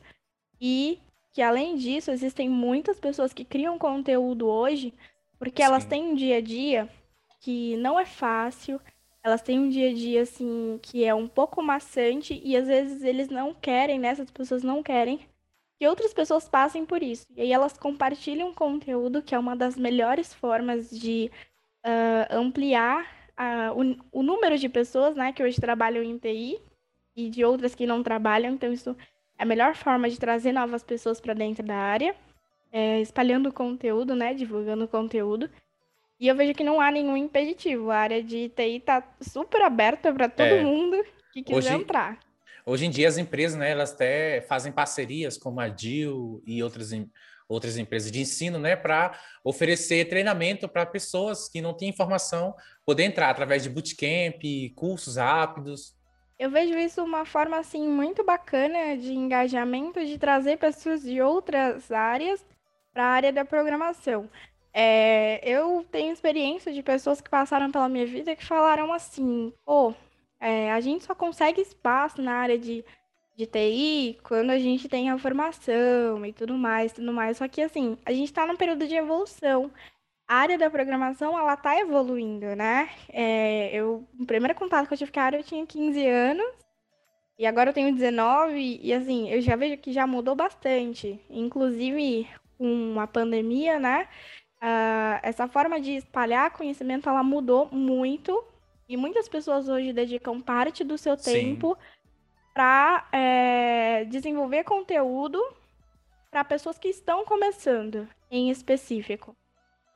e 0.59 0.99
que 1.31 1.41
além 1.41 1.77
disso 1.77 2.11
existem 2.11 2.49
muitas 2.49 2.99
pessoas 2.99 3.33
que 3.33 3.45
criam 3.45 3.79
conteúdo 3.79 4.45
hoje 4.45 4.93
porque 5.39 5.61
Sim. 5.61 5.67
elas 5.67 5.85
têm 5.85 6.03
um 6.03 6.15
dia 6.15 6.37
a 6.37 6.41
dia 6.41 6.89
que 7.39 7.77
não 7.77 7.99
é 7.99 8.05
fácil, 8.05 8.79
elas 9.23 9.41
têm 9.41 9.59
um 9.59 9.69
dia 9.69 9.89
a 9.89 9.93
dia, 9.93 10.21
assim, 10.21 10.79
que 10.81 11.03
é 11.03 11.13
um 11.13 11.27
pouco 11.27 11.61
maçante 11.61 12.39
e 12.43 12.55
às 12.55 12.67
vezes 12.67 13.03
eles 13.03 13.29
não 13.29 13.53
querem, 13.53 13.99
né? 13.99 14.09
Essas 14.09 14.29
pessoas 14.29 14.63
não 14.63 14.83
querem 14.83 15.19
que 15.79 15.87
outras 15.87 16.13
pessoas 16.13 16.47
passem 16.47 16.85
por 16.85 17.03
isso. 17.03 17.25
E 17.35 17.41
aí 17.41 17.51
elas 17.51 17.77
compartilham 17.77 18.53
conteúdo, 18.53 19.21
que 19.21 19.35
é 19.35 19.39
uma 19.39 19.55
das 19.55 19.75
melhores 19.75 20.33
formas 20.33 20.89
de 20.89 21.31
uh, 21.85 22.35
ampliar 22.35 23.03
uh, 23.37 23.97
o, 24.11 24.19
o, 24.19 24.23
número 24.23 24.57
de 24.57 24.69
pessoas, 24.69 25.15
né, 25.15 25.33
que 25.33 25.43
hoje 25.43 25.59
trabalham 25.59 26.03
em 26.03 26.17
TI 26.17 26.59
e 27.15 27.29
de 27.29 27.43
outras 27.43 27.75
que 27.75 27.85
não 27.85 28.03
trabalham. 28.03 28.53
Então 28.53 28.71
isso 28.71 28.95
É 29.37 29.43
a 29.43 29.45
melhor 29.45 29.75
forma 29.75 30.09
de 30.09 30.19
trazer 30.19 30.51
novas 30.51 30.83
pessoas 30.83 31.19
para 31.19 31.33
dentro 31.33 31.65
da 31.65 31.75
área, 31.75 32.15
é, 32.71 33.01
espalhando 33.01 33.51
conteúdo, 33.51 34.15
né? 34.15 34.33
Divulgando 34.33 34.87
conteúdo. 34.87 35.49
E 36.19 36.27
eu 36.27 36.35
vejo 36.35 36.53
que 36.53 36.63
não 36.63 36.79
há 36.79 36.89
nenhum 36.91 37.17
impeditivo. 37.17 37.91
A 37.91 37.97
área 37.97 38.23
de 38.23 38.49
TI 38.49 38.77
está 38.77 39.03
super 39.21 39.61
aberta 39.61 40.13
para 40.13 40.29
todo 40.29 40.47
é. 40.47 40.63
mundo 40.63 41.03
que 41.33 41.43
quiser 41.43 41.57
hoje, 41.57 41.73
entrar. 41.73 42.19
Hoje 42.65 42.85
em 42.85 42.89
dia 42.89 43.07
as 43.07 43.17
empresas, 43.17 43.57
né, 43.57 43.71
elas 43.71 43.91
até 43.91 44.41
fazem 44.41 44.71
parcerias 44.71 45.37
como 45.37 45.59
a 45.59 45.67
DIL 45.67 46.41
e 46.47 46.63
outras, 46.63 46.91
outras 47.47 47.77
empresas 47.77 48.11
de 48.11 48.21
ensino, 48.21 48.57
né, 48.57 48.75
para 48.75 49.19
oferecer 49.43 50.07
treinamento 50.07 50.67
para 50.67 50.85
pessoas 50.85 51.49
que 51.49 51.61
não 51.61 51.73
têm 51.73 51.89
informação 51.89 52.55
poder 52.85 53.03
entrar 53.03 53.29
através 53.29 53.63
de 53.63 53.69
bootcamp, 53.69 54.41
cursos 54.75 55.17
rápidos. 55.17 55.93
Eu 56.39 56.49
vejo 56.49 56.77
isso 56.77 57.03
uma 57.03 57.25
forma 57.25 57.57
assim 57.57 57.87
muito 57.87 58.23
bacana 58.23 58.97
de 58.97 59.13
engajamento, 59.13 60.05
de 60.05 60.17
trazer 60.17 60.57
pessoas 60.57 61.01
de 61.03 61.21
outras 61.21 61.91
áreas 61.91 62.45
para 62.93 63.03
a 63.03 63.09
área 63.09 63.31
da 63.31 63.45
programação. 63.45 64.29
É, 64.77 65.39
eu 65.41 65.85
tenho 65.89 66.11
experiência 66.11 66.73
de 66.73 66.83
pessoas 66.83 67.21
que 67.21 67.29
passaram 67.29 67.71
pela 67.71 67.87
minha 67.87 68.05
vida 68.05 68.35
que 68.35 68.43
falaram 68.43 68.91
assim: 68.91 69.53
pô, 69.65 69.93
é, 70.37 70.69
a 70.73 70.81
gente 70.81 71.05
só 71.05 71.15
consegue 71.15 71.61
espaço 71.61 72.21
na 72.21 72.33
área 72.33 72.59
de, 72.59 72.83
de 73.37 73.45
TI 73.45 74.19
quando 74.21 74.49
a 74.49 74.59
gente 74.59 74.89
tem 74.89 75.09
a 75.09 75.17
formação 75.17 76.25
e 76.25 76.33
tudo 76.33 76.57
mais, 76.57 76.91
tudo 76.91 77.13
mais. 77.13 77.37
Só 77.37 77.47
que 77.47 77.61
assim, 77.61 77.97
a 78.05 78.11
gente 78.11 78.25
está 78.25 78.45
num 78.45 78.57
período 78.57 78.85
de 78.85 78.95
evolução. 78.95 79.71
A 80.27 80.35
área 80.37 80.57
da 80.57 80.69
programação, 80.69 81.37
ela 81.39 81.55
tá 81.55 81.79
evoluindo, 81.79 82.53
né? 82.55 82.89
É, 83.09 83.69
eu, 83.73 84.05
o 84.19 84.25
primeiro 84.25 84.55
contato 84.55 84.87
que 84.87 84.93
eu 84.93 84.97
tive 84.97 85.11
com 85.11 85.19
a 85.21 85.23
área, 85.23 85.37
eu 85.37 85.43
tinha 85.43 85.65
15 85.65 86.05
anos. 86.05 86.45
E 87.39 87.45
agora 87.45 87.69
eu 87.69 87.73
tenho 87.73 87.93
19 87.95 88.79
e 88.83 88.93
assim, 88.93 89.29
eu 89.29 89.41
já 89.41 89.55
vejo 89.55 89.77
que 89.77 89.93
já 89.93 90.05
mudou 90.07 90.35
bastante. 90.35 91.19
Inclusive, 91.29 92.27
com 92.57 92.99
a 92.99 93.07
pandemia, 93.07 93.79
né? 93.79 94.07
Uh, 94.61 95.19
essa 95.21 95.47
forma 95.47 95.79
de 95.79 95.91
espalhar 95.91 96.51
conhecimento, 96.51 97.09
ela 97.09 97.23
mudou 97.23 97.69
muito. 97.71 98.43
E 98.87 98.95
muitas 98.95 99.27
pessoas 99.27 99.67
hoje 99.67 99.91
dedicam 99.91 100.41
parte 100.41 100.83
do 100.83 100.97
seu 100.97 101.17
tempo 101.17 101.77
para 102.53 103.07
é, 103.11 104.05
desenvolver 104.05 104.63
conteúdo 104.63 105.43
para 106.31 106.43
pessoas 106.43 106.77
que 106.77 106.87
estão 106.87 107.25
começando, 107.25 108.07
em 108.29 108.49
específico. 108.49 109.35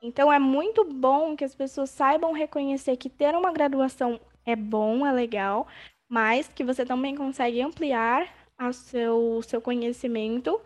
Então 0.02 0.32
é 0.32 0.38
muito 0.38 0.84
bom 0.84 1.36
que 1.36 1.44
as 1.44 1.54
pessoas 1.54 1.90
saibam 1.90 2.32
reconhecer 2.32 2.96
que 2.96 3.08
ter 3.08 3.34
uma 3.34 3.52
graduação 3.52 4.20
é 4.44 4.56
bom, 4.56 5.06
é 5.06 5.12
legal, 5.12 5.66
mas 6.08 6.48
que 6.48 6.64
você 6.64 6.84
também 6.84 7.14
consegue 7.14 7.60
ampliar 7.60 8.26
o 8.58 8.72
seu, 8.72 9.40
seu 9.42 9.60
conhecimento 9.60 10.60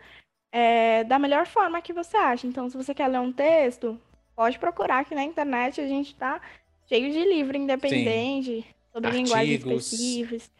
é, 0.55 1.03
da 1.03 1.19
melhor 1.19 1.45
forma 1.45 1.81
que 1.81 1.91
você 1.91 2.15
acha. 2.15 2.47
Então, 2.47 2.69
se 2.69 2.77
você 2.77 2.93
quer 2.93 3.09
ler 3.09 3.19
um 3.19 3.33
texto, 3.33 3.99
pode 4.33 4.57
procurar 4.57 4.99
aqui 4.99 5.13
na 5.13 5.21
internet, 5.21 5.81
a 5.81 5.87
gente 5.87 6.13
está 6.13 6.39
cheio 6.87 7.11
de 7.11 7.25
livro 7.25 7.57
independente 7.57 8.61
Sim. 8.61 8.65
sobre 8.93 9.07
Artigos. 9.09 9.29
linguagens 9.31 9.65
específicas. 9.65 10.51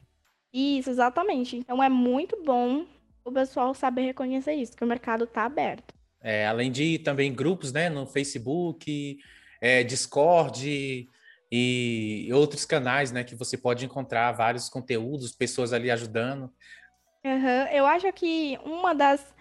Isso, 0.54 0.90
exatamente. 0.90 1.56
Então 1.56 1.82
é 1.82 1.88
muito 1.88 2.44
bom 2.44 2.86
o 3.24 3.32
pessoal 3.32 3.74
saber 3.74 4.02
reconhecer 4.02 4.54
isso, 4.56 4.76
que 4.76 4.84
o 4.84 4.88
mercado 4.88 5.24
está 5.24 5.46
aberto. 5.46 5.94
É, 6.22 6.46
além 6.46 6.72
de 6.72 7.00
também 7.00 7.34
grupos, 7.34 7.72
né, 7.72 7.90
no 7.90 8.06
Facebook, 8.06 9.18
é, 9.62 9.82
Discord 9.82 11.08
e 11.50 12.30
outros 12.34 12.66
canais, 12.66 13.14
né, 13.14 13.24
que 13.24 13.36
você 13.36 13.58
pode 13.58 13.86
encontrar 13.86 14.34
vários 14.34 14.68
conteúdos, 14.68 15.32
pessoas 15.32 15.72
ali 15.72 15.90
ajudando. 15.90 16.52
Uhum. 17.24 17.68
Eu 17.72 17.86
acho 17.86 18.12
que 18.12 18.60
uma 18.66 18.94
das 18.94 19.35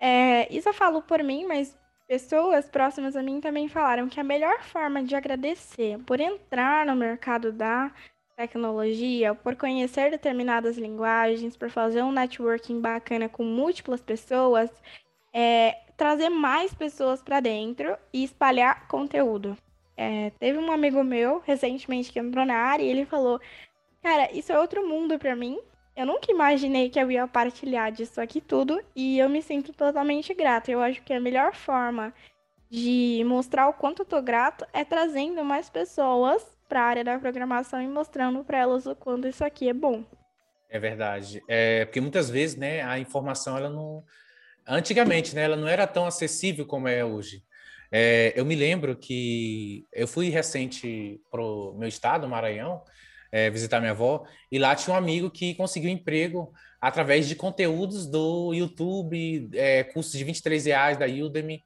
é, 0.00 0.52
isso 0.54 0.68
eu 0.68 0.72
falo 0.72 1.02
por 1.02 1.22
mim, 1.22 1.46
mas 1.46 1.76
pessoas 2.06 2.68
próximas 2.68 3.14
a 3.16 3.22
mim 3.22 3.40
também 3.40 3.68
falaram 3.68 4.08
que 4.08 4.18
a 4.18 4.24
melhor 4.24 4.62
forma 4.62 5.02
de 5.02 5.14
agradecer 5.14 5.98
por 6.04 6.20
entrar 6.20 6.86
no 6.86 6.96
mercado 6.96 7.52
da 7.52 7.92
tecnologia, 8.36 9.34
por 9.34 9.56
conhecer 9.56 10.10
determinadas 10.10 10.78
linguagens, 10.78 11.56
por 11.56 11.70
fazer 11.70 12.02
um 12.02 12.12
networking 12.12 12.80
bacana 12.80 13.28
com 13.28 13.42
múltiplas 13.42 14.00
pessoas, 14.00 14.70
é 15.34 15.76
trazer 15.96 16.28
mais 16.28 16.72
pessoas 16.72 17.20
para 17.20 17.40
dentro 17.40 17.96
e 18.12 18.22
espalhar 18.22 18.86
conteúdo. 18.86 19.58
É, 19.96 20.30
teve 20.38 20.56
um 20.56 20.70
amigo 20.70 21.02
meu 21.02 21.42
recentemente 21.44 22.12
que 22.12 22.20
entrou 22.20 22.46
na 22.46 22.54
área 22.54 22.84
e 22.84 22.88
ele 22.88 23.04
falou: 23.04 23.40
Cara, 24.00 24.30
isso 24.32 24.52
é 24.52 24.58
outro 24.58 24.86
mundo 24.86 25.18
para 25.18 25.34
mim. 25.34 25.58
Eu 25.98 26.06
nunca 26.06 26.30
imaginei 26.30 26.88
que 26.88 27.00
eu 27.00 27.10
ia 27.10 27.26
partilhar 27.26 27.90
disso 27.90 28.20
aqui 28.20 28.40
tudo 28.40 28.80
e 28.94 29.18
eu 29.18 29.28
me 29.28 29.42
sinto 29.42 29.72
totalmente 29.72 30.32
grata. 30.32 30.70
Eu 30.70 30.80
acho 30.80 31.02
que 31.02 31.12
a 31.12 31.18
melhor 31.18 31.52
forma 31.56 32.14
de 32.70 33.20
mostrar 33.26 33.66
o 33.68 33.72
quanto 33.72 34.02
eu 34.02 34.06
tô 34.06 34.22
grato 34.22 34.64
é 34.72 34.84
trazendo 34.84 35.44
mais 35.44 35.68
pessoas 35.68 36.46
para 36.68 36.82
a 36.82 36.84
área 36.84 37.02
da 37.02 37.18
programação 37.18 37.82
e 37.82 37.88
mostrando 37.88 38.44
para 38.44 38.58
elas 38.58 38.86
o 38.86 38.94
quanto 38.94 39.26
isso 39.26 39.44
aqui 39.44 39.68
é 39.68 39.72
bom. 39.72 40.04
É 40.70 40.78
verdade. 40.78 41.42
É, 41.48 41.84
porque 41.86 42.00
muitas 42.00 42.30
vezes, 42.30 42.56
né, 42.56 42.80
a 42.82 42.96
informação 43.00 43.56
ela 43.56 43.68
não 43.68 44.04
antigamente, 44.68 45.34
né, 45.34 45.42
ela 45.42 45.56
não 45.56 45.66
era 45.66 45.84
tão 45.84 46.06
acessível 46.06 46.64
como 46.64 46.86
é 46.86 47.04
hoje. 47.04 47.42
É, 47.90 48.32
eu 48.36 48.44
me 48.44 48.54
lembro 48.54 48.94
que 48.94 49.84
eu 49.92 50.06
fui 50.06 50.28
recente 50.28 51.20
pro 51.28 51.74
meu 51.76 51.88
estado, 51.88 52.28
Maranhão, 52.28 52.84
é, 53.30 53.50
visitar 53.50 53.80
minha 53.80 53.92
avó, 53.92 54.24
e 54.50 54.58
lá 54.58 54.74
tinha 54.74 54.94
um 54.94 54.96
amigo 54.98 55.30
que 55.30 55.54
conseguiu 55.54 55.90
emprego 55.90 56.52
através 56.80 57.28
de 57.28 57.34
conteúdos 57.34 58.06
do 58.06 58.52
YouTube, 58.54 59.50
é, 59.54 59.84
cursos 59.84 60.12
de 60.12 60.24
23 60.24 60.66
reais 60.66 60.96
da 60.96 61.06
Udemy. 61.06 61.62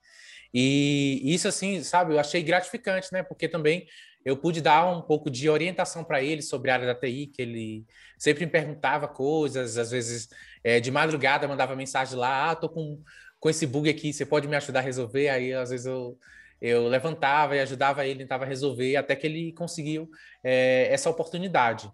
E 0.55 1.21
isso, 1.25 1.49
assim, 1.49 1.83
sabe, 1.83 2.13
eu 2.13 2.19
achei 2.21 2.43
gratificante, 2.43 3.09
né? 3.13 3.23
Porque 3.23 3.49
também 3.49 3.87
eu 4.25 4.37
pude 4.37 4.61
dar 4.61 4.87
um 4.87 5.03
pouco 5.03 5.31
de 5.31 5.49
orientação 5.49 6.05
para 6.05 6.23
ele 6.23 6.43
sobre 6.43 6.71
a 6.71 6.75
área 6.75 6.87
da 6.87 6.95
TI, 6.95 7.27
que 7.27 7.43
ele 7.43 7.87
sempre 8.19 8.45
me 8.45 8.53
perguntava 8.53 9.09
coisas, 9.09 9.77
às 9.77 9.91
vezes 9.91 10.29
é, 10.63 10.79
de 10.79 10.91
madrugada 10.91 11.49
mandava 11.49 11.75
mensagem 11.75 12.17
lá, 12.17 12.51
ah, 12.51 12.57
tô 12.57 12.69
com, 12.69 13.03
com 13.41 13.51
esse 13.51 13.67
bug 13.67 13.89
aqui, 13.89 14.13
você 14.13 14.25
pode 14.25 14.47
me 14.47 14.57
ajudar 14.57 14.81
a 14.81 14.83
resolver? 14.83 15.29
Aí, 15.29 15.53
às 15.53 15.71
vezes, 15.71 15.87
eu 15.87 16.19
eu 16.63 16.87
levantava 16.87 17.57
e 17.57 17.61
ajudava 17.61 18.07
ele, 18.07 18.21
tentava 18.21 18.45
resolver, 18.45 18.95
até 18.95 19.17
que 19.17 19.27
ele 19.27 19.53
conseguiu 19.53 20.09
é, 20.45 20.87
essa 20.93 21.11
oportunidade. 21.11 21.91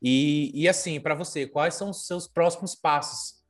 E, 0.00 0.52
e 0.54 0.68
assim, 0.68 1.00
para 1.00 1.16
você, 1.16 1.44
quais 1.44 1.74
são 1.74 1.90
os 1.90 2.06
seus 2.06 2.28
próximos 2.28 2.76
passos? 2.76 3.40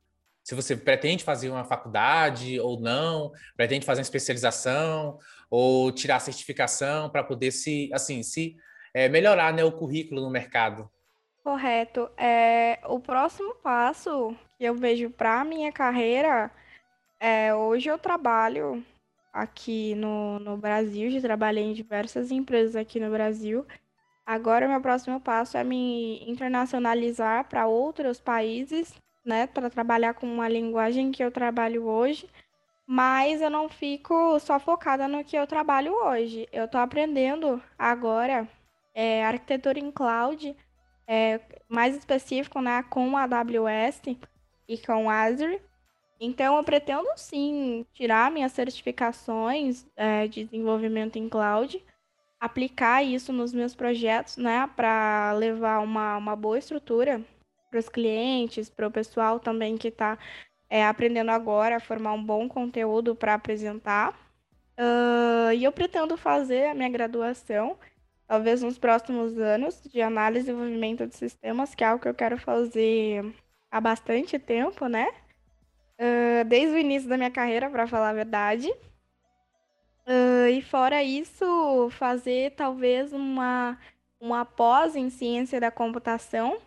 Se 0.43 0.55
você 0.55 0.75
pretende 0.75 1.23
fazer 1.23 1.51
uma 1.51 1.63
faculdade 1.63 2.59
ou 2.59 2.79
não, 2.79 3.31
pretende 3.55 3.85
fazer 3.85 3.99
uma 3.99 4.03
especialização 4.05 5.19
ou 5.47 5.91
tirar 5.91 6.19
certificação 6.19 7.07
para 7.11 7.23
poder 7.23 7.51
se, 7.51 7.91
assim, 7.93 8.23
se 8.23 8.57
é, 8.95 9.07
melhorar 9.07 9.53
né, 9.53 9.63
o 9.63 9.71
currículo 9.71 10.21
no 10.21 10.31
mercado. 10.31 10.89
Correto. 11.43 12.09
É, 12.17 12.79
o 12.87 12.99
próximo 12.99 13.53
passo 13.55 14.35
que 14.57 14.63
eu 14.63 14.73
vejo 14.73 15.11
para 15.11 15.41
a 15.41 15.45
minha 15.45 15.71
carreira 15.71 16.51
é 17.19 17.53
hoje 17.53 17.89
eu 17.89 17.99
trabalho 17.99 18.83
aqui 19.31 19.95
no, 19.95 20.39
no 20.39 20.57
Brasil, 20.57 21.09
já 21.11 21.21
trabalhei 21.21 21.63
em 21.63 21.73
diversas 21.73 22.31
empresas 22.31 22.75
aqui 22.75 22.99
no 22.99 23.09
Brasil. 23.11 23.65
Agora, 24.25 24.67
meu 24.67 24.81
próximo 24.81 25.19
passo 25.19 25.57
é 25.57 25.63
me 25.63 26.23
internacionalizar 26.29 27.47
para 27.47 27.67
outros 27.67 28.19
países, 28.19 28.93
né, 29.25 29.47
para 29.47 29.69
trabalhar 29.69 30.13
com 30.13 30.25
uma 30.27 30.47
linguagem 30.47 31.11
que 31.11 31.23
eu 31.23 31.31
trabalho 31.31 31.85
hoje, 31.85 32.29
mas 32.85 33.41
eu 33.41 33.49
não 33.49 33.69
fico 33.69 34.39
só 34.39 34.59
focada 34.59 35.07
no 35.07 35.23
que 35.23 35.35
eu 35.35 35.47
trabalho 35.47 35.93
hoje. 35.93 36.47
Eu 36.51 36.65
estou 36.65 36.81
aprendendo 36.81 37.61
agora 37.77 38.47
é, 38.93 39.25
arquitetura 39.25 39.79
em 39.79 39.91
cloud, 39.91 40.55
é, 41.07 41.39
mais 41.69 41.95
específico, 41.95 42.61
né, 42.61 42.83
com 42.83 43.17
a 43.17 43.23
AWS 43.23 44.01
e 44.67 44.77
com 44.77 45.09
Azure. 45.09 45.61
Então, 46.23 46.55
eu 46.57 46.63
pretendo 46.63 47.07
sim 47.15 47.83
tirar 47.93 48.29
minhas 48.29 48.51
certificações 48.51 49.87
é, 49.95 50.27
de 50.27 50.43
desenvolvimento 50.43 51.17
em 51.17 51.27
cloud, 51.27 51.83
aplicar 52.39 53.01
isso 53.01 53.33
nos 53.33 53.51
meus 53.51 53.73
projetos, 53.73 54.37
né, 54.37 54.69
para 54.75 55.33
levar 55.33 55.79
uma, 55.79 56.17
uma 56.17 56.35
boa 56.35 56.59
estrutura 56.59 57.23
para 57.71 57.79
os 57.79 57.89
clientes, 57.89 58.69
para 58.69 58.87
o 58.87 58.91
pessoal 58.91 59.39
também 59.39 59.77
que 59.77 59.87
está 59.87 60.19
é, 60.69 60.85
aprendendo 60.85 61.31
agora 61.31 61.77
a 61.77 61.79
formar 61.79 62.13
um 62.13 62.23
bom 62.23 62.47
conteúdo 62.47 63.15
para 63.15 63.33
apresentar. 63.33 64.11
Uh, 64.77 65.51
e 65.55 65.63
eu 65.63 65.71
pretendo 65.71 66.15
fazer 66.17 66.67
a 66.67 66.75
minha 66.75 66.89
graduação, 66.89 67.79
talvez 68.27 68.61
nos 68.61 68.77
próximos 68.77 69.39
anos, 69.39 69.81
de 69.91 70.03
análise 70.03 70.41
e 70.41 70.53
desenvolvimento 70.53 71.07
de 71.07 71.15
sistemas, 71.15 71.73
que 71.73 71.83
é 71.83 71.87
algo 71.87 72.01
que 72.03 72.09
eu 72.09 72.13
quero 72.13 72.37
fazer 72.37 73.25
há 73.71 73.81
bastante 73.81 74.37
tempo, 74.37 74.85
né? 74.87 75.07
Uh, 76.01 76.43
desde 76.45 76.75
o 76.75 76.79
início 76.79 77.07
da 77.07 77.17
minha 77.17 77.31
carreira, 77.31 77.69
para 77.69 77.87
falar 77.87 78.09
a 78.09 78.13
verdade. 78.13 78.69
Uh, 80.07 80.49
e 80.51 80.61
fora 80.63 81.03
isso, 81.03 81.89
fazer 81.91 82.51
talvez 82.55 83.13
uma, 83.13 83.77
uma 84.19 84.43
pós 84.43 84.95
em 84.95 85.09
ciência 85.09 85.59
da 85.59 85.69
computação. 85.69 86.59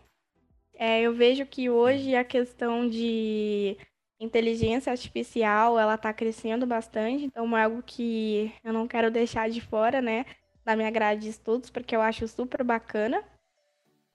É, 0.74 1.00
eu 1.00 1.12
vejo 1.12 1.44
que 1.46 1.68
hoje 1.68 2.14
a 2.14 2.24
questão 2.24 2.88
de 2.88 3.76
inteligência 4.18 4.90
artificial, 4.90 5.78
ela 5.78 5.94
está 5.94 6.12
crescendo 6.12 6.66
bastante, 6.66 7.24
então 7.24 7.56
é 7.56 7.64
algo 7.64 7.82
que 7.82 8.52
eu 8.62 8.72
não 8.72 8.88
quero 8.88 9.10
deixar 9.10 9.50
de 9.50 9.60
fora, 9.60 10.00
né, 10.00 10.24
da 10.64 10.74
minha 10.74 10.90
grade 10.90 11.22
de 11.22 11.28
estudos, 11.28 11.70
porque 11.70 11.94
eu 11.94 12.00
acho 12.00 12.26
super 12.26 12.64
bacana. 12.64 13.22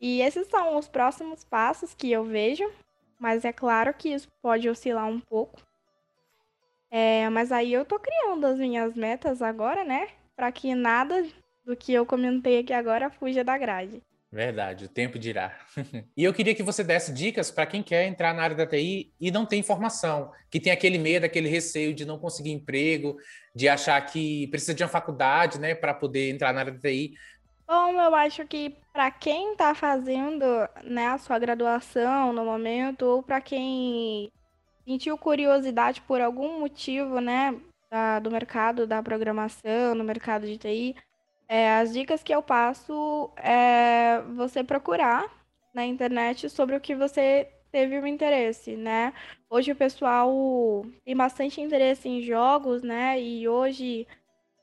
E 0.01 0.21
esses 0.21 0.47
são 0.47 0.77
os 0.77 0.87
próximos 0.87 1.43
passos 1.43 1.93
que 1.93 2.11
eu 2.11 2.23
vejo, 2.23 2.63
mas 3.19 3.43
é 3.43 3.51
claro 3.51 3.93
que 3.93 4.09
isso 4.09 4.29
pode 4.41 4.69
oscilar 4.69 5.07
um 5.07 5.19
pouco. 5.19 5.61
É, 6.89 7.29
mas 7.29 7.51
aí 7.51 7.71
eu 7.71 7.85
tô 7.85 7.99
criando 7.99 8.45
as 8.47 8.57
minhas 8.57 8.95
metas 8.95 9.41
agora, 9.41 9.83
né, 9.83 10.07
para 10.35 10.51
que 10.51 10.73
nada 10.73 11.23
do 11.63 11.75
que 11.75 11.93
eu 11.93 12.05
comentei 12.05 12.59
aqui 12.59 12.73
agora 12.73 13.11
fuja 13.11 13.43
da 13.43 13.57
grade. 13.57 14.01
Verdade, 14.31 14.85
o 14.85 14.89
tempo 14.89 15.17
dirá. 15.17 15.57
e 16.15 16.23
eu 16.23 16.31
queria 16.31 16.53
que 16.53 16.61
você 16.61 16.83
desse 16.83 17.11
dicas 17.11 17.49
para 17.49 17.65
quem 17.65 17.81
quer 17.81 18.05
entrar 18.05 18.33
na 18.33 18.43
área 18.43 18.55
da 18.55 18.65
TI 18.65 19.11
e 19.19 19.31
não 19.31 19.43
tem 19.43 19.59
informação, 19.59 20.31
que 20.51 20.59
tem 20.59 20.71
aquele 20.71 20.99
medo, 20.99 21.25
aquele 21.25 21.49
receio 21.49 21.95
de 21.95 22.05
não 22.05 22.19
conseguir 22.19 22.51
emprego, 22.51 23.17
de 23.55 23.67
achar 23.67 23.99
que 24.05 24.47
precisa 24.47 24.75
de 24.75 24.83
uma 24.83 24.89
faculdade, 24.89 25.59
né, 25.59 25.73
para 25.73 25.95
poder 25.95 26.29
entrar 26.29 26.53
na 26.53 26.59
área 26.59 26.71
da 26.71 26.79
TI. 26.79 27.13
Bom, 27.69 27.91
eu 28.01 28.15
acho 28.15 28.47
que 28.47 28.71
para 28.91 29.11
quem 29.11 29.51
está 29.51 29.75
fazendo, 29.75 30.43
né, 30.83 31.05
a 31.09 31.19
sua 31.19 31.37
graduação 31.37 32.33
no 32.33 32.43
momento, 32.43 33.03
ou 33.03 33.21
para 33.21 33.39
quem 33.39 34.31
sentiu 34.83 35.15
curiosidade 35.19 36.01
por 36.01 36.19
algum 36.19 36.59
motivo, 36.59 37.19
né, 37.21 37.55
da, 37.91 38.17
do 38.19 38.31
mercado 38.31 38.87
da 38.87 39.03
programação, 39.03 39.93
no 39.93 40.03
mercado 40.03 40.47
de 40.47 40.57
TI, 40.57 40.95
é, 41.47 41.75
as 41.77 41.93
dicas 41.93 42.23
que 42.23 42.33
eu 42.33 42.41
passo 42.41 43.31
é 43.37 44.19
você 44.35 44.63
procurar 44.63 45.29
na 45.71 45.85
internet 45.85 46.49
sobre 46.49 46.75
o 46.75 46.81
que 46.81 46.95
você 46.95 47.47
teve 47.71 47.99
um 47.99 48.07
interesse, 48.07 48.75
né? 48.75 49.13
Hoje 49.47 49.71
o 49.71 49.75
pessoal 49.75 50.83
tem 51.05 51.15
bastante 51.15 51.61
interesse 51.61 52.09
em 52.09 52.21
jogos, 52.21 52.81
né? 52.81 53.21
E 53.21 53.47
hoje 53.47 54.07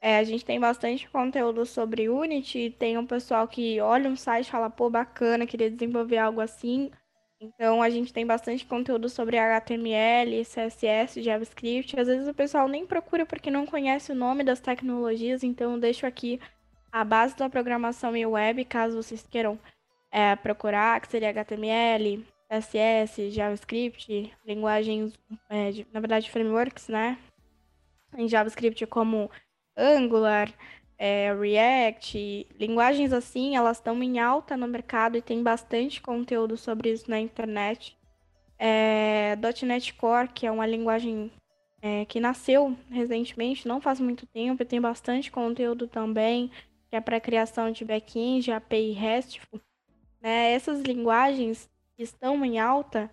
é, 0.07 0.19
a 0.19 0.23
gente 0.23 0.45
tem 0.45 0.61
bastante 0.61 1.11
conteúdo 1.11 1.67
sobre 1.67 2.09
Unity. 2.09 2.73
Tem 2.79 2.97
um 2.97 3.05
pessoal 3.05 3.49
que 3.49 3.81
olha 3.81 4.09
um 4.09 4.15
site 4.15 4.47
e 4.47 4.51
fala, 4.53 4.71
pô, 4.71 4.89
bacana, 4.89 5.49
queria 5.49 5.69
desenvolver 5.69 6.19
algo 6.19 6.41
assim. 6.41 6.93
Então 7.41 7.83
a 7.83 7.91
gente 7.91 8.13
tem 8.13 8.25
bastante 8.25 8.65
conteúdo 8.65 9.09
sobre 9.09 9.37
HTML, 9.37 10.45
CSS, 10.45 11.21
JavaScript. 11.21 11.99
Às 11.99 12.07
vezes 12.07 12.29
o 12.29 12.35
pessoal 12.35 12.69
nem 12.69 12.87
procura 12.87 13.27
porque 13.27 13.51
não 13.51 13.67
conhece 13.67 14.13
o 14.13 14.15
nome 14.15 14.45
das 14.45 14.61
tecnologias, 14.61 15.43
então 15.43 15.73
eu 15.73 15.81
deixo 15.81 16.07
aqui 16.07 16.41
a 16.93 17.03
base 17.03 17.37
da 17.37 17.51
programação 17.51 18.15
em 18.15 18.27
web, 18.27 18.65
caso 18.65 19.03
vocês 19.03 19.27
queiram 19.29 19.59
é, 20.13 20.37
procurar, 20.37 21.01
que 21.01 21.09
seria 21.09 21.31
HTML, 21.31 22.25
CSS, 22.49 23.33
JavaScript, 23.33 24.33
linguagens, 24.47 25.19
é, 25.51 25.73
de, 25.73 25.87
na 25.93 25.99
verdade, 25.99 26.31
frameworks, 26.31 26.87
né? 26.87 27.19
Em 28.17 28.29
JavaScript 28.29 28.87
como 28.87 29.29
Angular, 29.77 30.53
é, 30.99 31.35
React, 31.35 32.47
linguagens 32.59 33.13
assim, 33.13 33.57
elas 33.57 33.77
estão 33.77 34.03
em 34.03 34.19
alta 34.19 34.57
no 34.57 34.67
mercado 34.67 35.19
e 35.19 35.23
tem 35.23 35.43
bastante 35.43 36.01
conteúdo 36.01 36.57
sobre 36.57 36.91
isso 36.91 37.11
na 37.11 37.21
internet. 37.21 37.97
É, 38.59 39.37
.NET 39.63 39.93
Core, 39.95 40.29
que 40.29 40.47
é 40.47 40.51
uma 40.51 40.67
linguagem 40.67 41.31
é, 41.83 42.05
que 42.07 42.19
nasceu 42.19 42.75
recentemente, 42.91 43.69
não 43.69 43.81
faz 43.81 44.01
muito 44.01 44.27
tempo, 44.27 44.63
e 44.63 44.67
tem 44.67 44.81
bastante 44.81 45.31
conteúdo 45.31 45.87
também 45.87 46.51
que 46.89 46.97
é 46.97 47.01
para 47.01 47.21
criação 47.21 47.71
de 47.71 47.85
back-end, 47.85 48.51
API 48.51 48.93
RESTful, 48.93 49.61
né? 50.21 50.53
Essas 50.53 50.81
linguagens 50.83 51.69
que 51.97 52.03
estão 52.03 52.45
em 52.45 52.59
alta, 52.59 53.11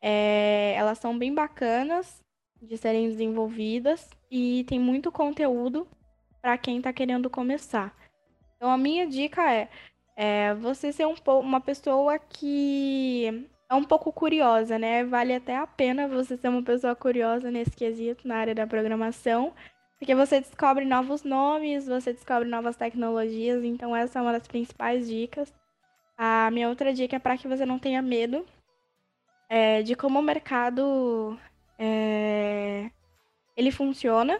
é, 0.00 0.74
elas 0.76 0.98
são 0.98 1.18
bem 1.18 1.34
bacanas 1.34 2.22
de 2.60 2.76
serem 2.76 3.08
desenvolvidas 3.08 4.10
e 4.30 4.64
tem 4.64 4.78
muito 4.78 5.10
conteúdo 5.10 5.86
para 6.44 6.58
quem 6.58 6.76
está 6.76 6.92
querendo 6.92 7.30
começar. 7.30 7.96
Então 8.54 8.70
a 8.70 8.76
minha 8.76 9.06
dica 9.06 9.50
é, 9.50 9.66
é 10.14 10.52
você 10.52 10.92
ser 10.92 11.06
um 11.06 11.14
uma 11.40 11.58
pessoa 11.58 12.18
que 12.18 13.48
é 13.66 13.74
um 13.74 13.82
pouco 13.82 14.12
curiosa, 14.12 14.78
né? 14.78 15.02
Vale 15.04 15.34
até 15.34 15.56
a 15.56 15.66
pena 15.66 16.06
você 16.06 16.36
ser 16.36 16.48
uma 16.48 16.62
pessoa 16.62 16.94
curiosa 16.94 17.50
nesse 17.50 17.70
quesito 17.70 18.28
na 18.28 18.36
área 18.36 18.54
da 18.54 18.66
programação 18.66 19.54
porque 19.98 20.14
você 20.14 20.38
descobre 20.38 20.84
novos 20.84 21.22
nomes, 21.22 21.86
você 21.86 22.12
descobre 22.12 22.46
novas 22.46 22.76
tecnologias, 22.76 23.64
então 23.64 23.96
essa 23.96 24.18
é 24.18 24.22
uma 24.22 24.32
das 24.32 24.46
principais 24.46 25.08
dicas. 25.08 25.50
A 26.18 26.50
minha 26.50 26.68
outra 26.68 26.92
dica 26.92 27.16
é 27.16 27.18
para 27.18 27.38
que 27.38 27.48
você 27.48 27.64
não 27.64 27.78
tenha 27.78 28.02
medo 28.02 28.44
é, 29.48 29.80
de 29.80 29.94
como 29.94 30.18
o 30.18 30.22
mercado 30.22 31.38
é, 31.78 32.90
ele 33.56 33.70
funciona 33.70 34.38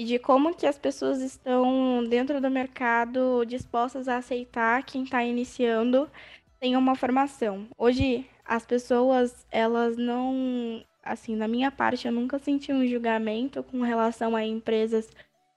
e 0.00 0.04
de 0.04 0.18
como 0.18 0.54
que 0.54 0.66
as 0.66 0.78
pessoas 0.78 1.20
estão 1.20 2.02
dentro 2.08 2.40
do 2.40 2.50
mercado 2.50 3.44
dispostas 3.44 4.08
a 4.08 4.16
aceitar 4.16 4.82
quem 4.82 5.02
está 5.02 5.22
iniciando 5.22 6.10
tem 6.58 6.74
uma 6.74 6.94
formação. 6.94 7.68
Hoje 7.76 8.26
as 8.42 8.64
pessoas 8.64 9.46
elas 9.50 9.98
não 9.98 10.82
assim, 11.04 11.36
da 11.36 11.46
minha 11.46 11.70
parte, 11.70 12.06
eu 12.06 12.12
nunca 12.14 12.38
senti 12.38 12.72
um 12.72 12.86
julgamento 12.86 13.62
com 13.62 13.82
relação 13.82 14.34
a 14.34 14.42
empresas 14.42 15.06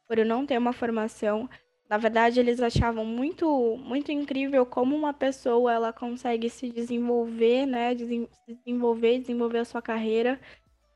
por 0.10 0.20
eu 0.20 0.26
não 0.26 0.46
ter 0.46 0.58
uma 0.58 0.74
formação. 0.74 1.50
Na 1.90 1.98
verdade, 1.98 2.38
eles 2.38 2.60
achavam 2.60 3.06
muito, 3.06 3.78
muito 3.78 4.12
incrível 4.12 4.66
como 4.66 4.94
uma 4.94 5.14
pessoa 5.14 5.72
ela 5.72 5.94
consegue 5.94 6.50
se 6.50 6.70
desenvolver, 6.70 7.66
né, 7.66 7.96
se 7.96 8.30
desenvolver, 8.46 9.20
desenvolver 9.20 9.60
a 9.60 9.66
sua 9.66 9.82
carreira 9.82 10.38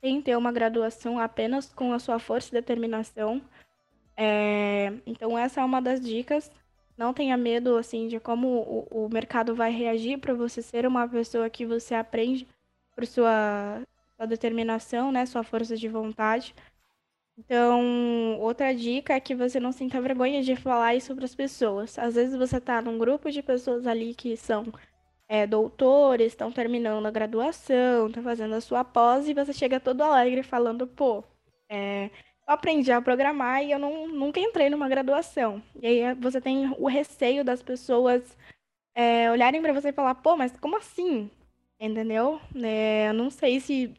sem 0.01 0.21
ter 0.21 0.38
uma 0.38 0.51
graduação, 0.51 1.19
apenas 1.19 1.71
com 1.73 1.93
a 1.93 1.99
sua 1.99 2.19
força 2.19 2.49
e 2.49 2.60
determinação. 2.60 3.41
É, 4.15 4.93
então 5.05 5.38
essa 5.38 5.62
é 5.62 5.63
uma 5.63 5.81
das 5.81 5.99
dicas. 6.01 6.51
Não 6.97 7.13
tenha 7.13 7.38
medo 7.38 7.77
assim 7.77 8.07
de 8.07 8.19
como 8.19 8.47
o, 8.91 9.05
o 9.05 9.10
mercado 9.10 9.55
vai 9.55 9.71
reagir 9.71 10.17
para 10.19 10.33
você 10.33 10.62
ser 10.62 10.86
uma 10.88 11.07
pessoa 11.07 11.49
que 11.49 11.65
você 11.65 11.93
aprende 11.95 12.47
por 12.95 13.05
sua 13.05 13.81
sua 14.17 14.25
determinação, 14.25 15.12
né, 15.12 15.25
sua 15.27 15.43
força 15.43 15.77
de 15.77 15.88
vontade. 15.88 16.55
Então, 17.38 18.39
outra 18.39 18.73
dica 18.73 19.13
é 19.13 19.19
que 19.19 19.36
você 19.36 19.60
não 19.60 19.71
sinta 19.71 20.01
vergonha 20.01 20.41
de 20.41 20.55
falar 20.55 20.95
isso 20.95 21.15
para 21.15 21.25
as 21.25 21.36
pessoas. 21.36 21.97
Às 21.99 22.15
vezes 22.15 22.36
você 22.36 22.57
está 22.57 22.81
num 22.81 22.97
grupo 22.97 23.29
de 23.29 23.43
pessoas 23.43 23.86
ali 23.86 24.15
que 24.15 24.36
são 24.36 24.65
é, 25.27 25.45
doutores, 25.45 26.27
estão 26.27 26.51
terminando 26.51 27.05
a 27.05 27.11
graduação, 27.11 28.07
estão 28.07 28.23
fazendo 28.23 28.55
a 28.55 28.61
sua 28.61 28.83
pós, 28.83 29.27
e 29.27 29.33
você 29.33 29.53
chega 29.53 29.79
todo 29.79 30.01
alegre 30.01 30.41
falando, 30.43 30.87
pô, 30.87 31.23
é, 31.69 32.05
eu 32.05 32.53
aprendi 32.53 32.91
a 32.91 33.01
programar 33.01 33.63
e 33.63 33.71
eu 33.71 33.79
não, 33.79 34.07
nunca 34.07 34.39
entrei 34.39 34.69
numa 34.69 34.87
graduação. 34.87 35.61
E 35.81 35.85
aí 35.85 36.13
você 36.15 36.39
tem 36.39 36.73
o 36.77 36.87
receio 36.87 37.43
das 37.43 37.61
pessoas 37.61 38.37
é, 38.95 39.29
olharem 39.29 39.61
para 39.61 39.73
você 39.73 39.89
e 39.89 39.93
falar, 39.93 40.15
pô, 40.15 40.37
mas 40.37 40.57
como 40.57 40.77
assim? 40.77 41.29
Entendeu? 41.79 42.39
É, 42.63 43.09
eu 43.09 43.13
não 43.13 43.29
sei 43.29 43.59
se 43.59 43.93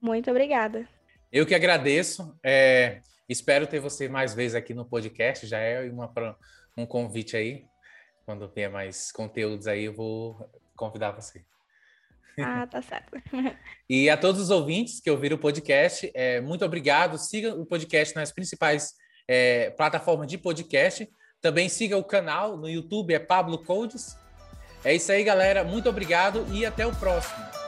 muito 0.00 0.30
obrigada. 0.30 0.88
Eu 1.32 1.44
que 1.44 1.54
agradeço. 1.54 2.34
É, 2.44 3.00
espero 3.28 3.66
ter 3.66 3.80
você 3.80 4.08
mais 4.08 4.34
vezes 4.34 4.54
aqui 4.54 4.72
no 4.72 4.84
podcast. 4.84 5.46
Já 5.46 5.58
é 5.58 5.90
uma, 5.90 6.12
um 6.76 6.86
convite 6.86 7.36
aí. 7.36 7.64
Quando 8.24 8.48
vier 8.48 8.70
mais 8.70 9.12
conteúdos 9.12 9.66
aí, 9.66 9.84
eu 9.84 9.94
vou 9.94 10.50
convidar 10.76 11.12
você. 11.12 11.44
Ah, 12.38 12.66
tá 12.66 12.82
certo. 12.82 13.16
e 13.88 14.10
a 14.10 14.16
todos 14.16 14.40
os 14.40 14.50
ouvintes 14.50 15.00
que 15.00 15.10
ouviram 15.10 15.36
o 15.36 15.40
podcast, 15.40 16.10
é, 16.14 16.40
muito 16.40 16.64
obrigado. 16.64 17.18
Siga 17.18 17.54
o 17.54 17.64
podcast 17.64 18.14
nas 18.14 18.32
principais 18.32 18.94
é, 19.28 19.70
plataformas 19.70 20.26
de 20.26 20.36
podcast. 20.36 21.08
Também 21.46 21.68
siga 21.68 21.96
o 21.96 22.02
canal 22.02 22.56
no 22.56 22.68
YouTube, 22.68 23.14
é 23.14 23.20
Pablo 23.20 23.58
Codes. 23.58 24.18
É 24.82 24.92
isso 24.92 25.12
aí, 25.12 25.22
galera. 25.22 25.62
Muito 25.62 25.88
obrigado 25.88 26.44
e 26.50 26.66
até 26.66 26.84
o 26.84 26.92
próximo. 26.92 27.65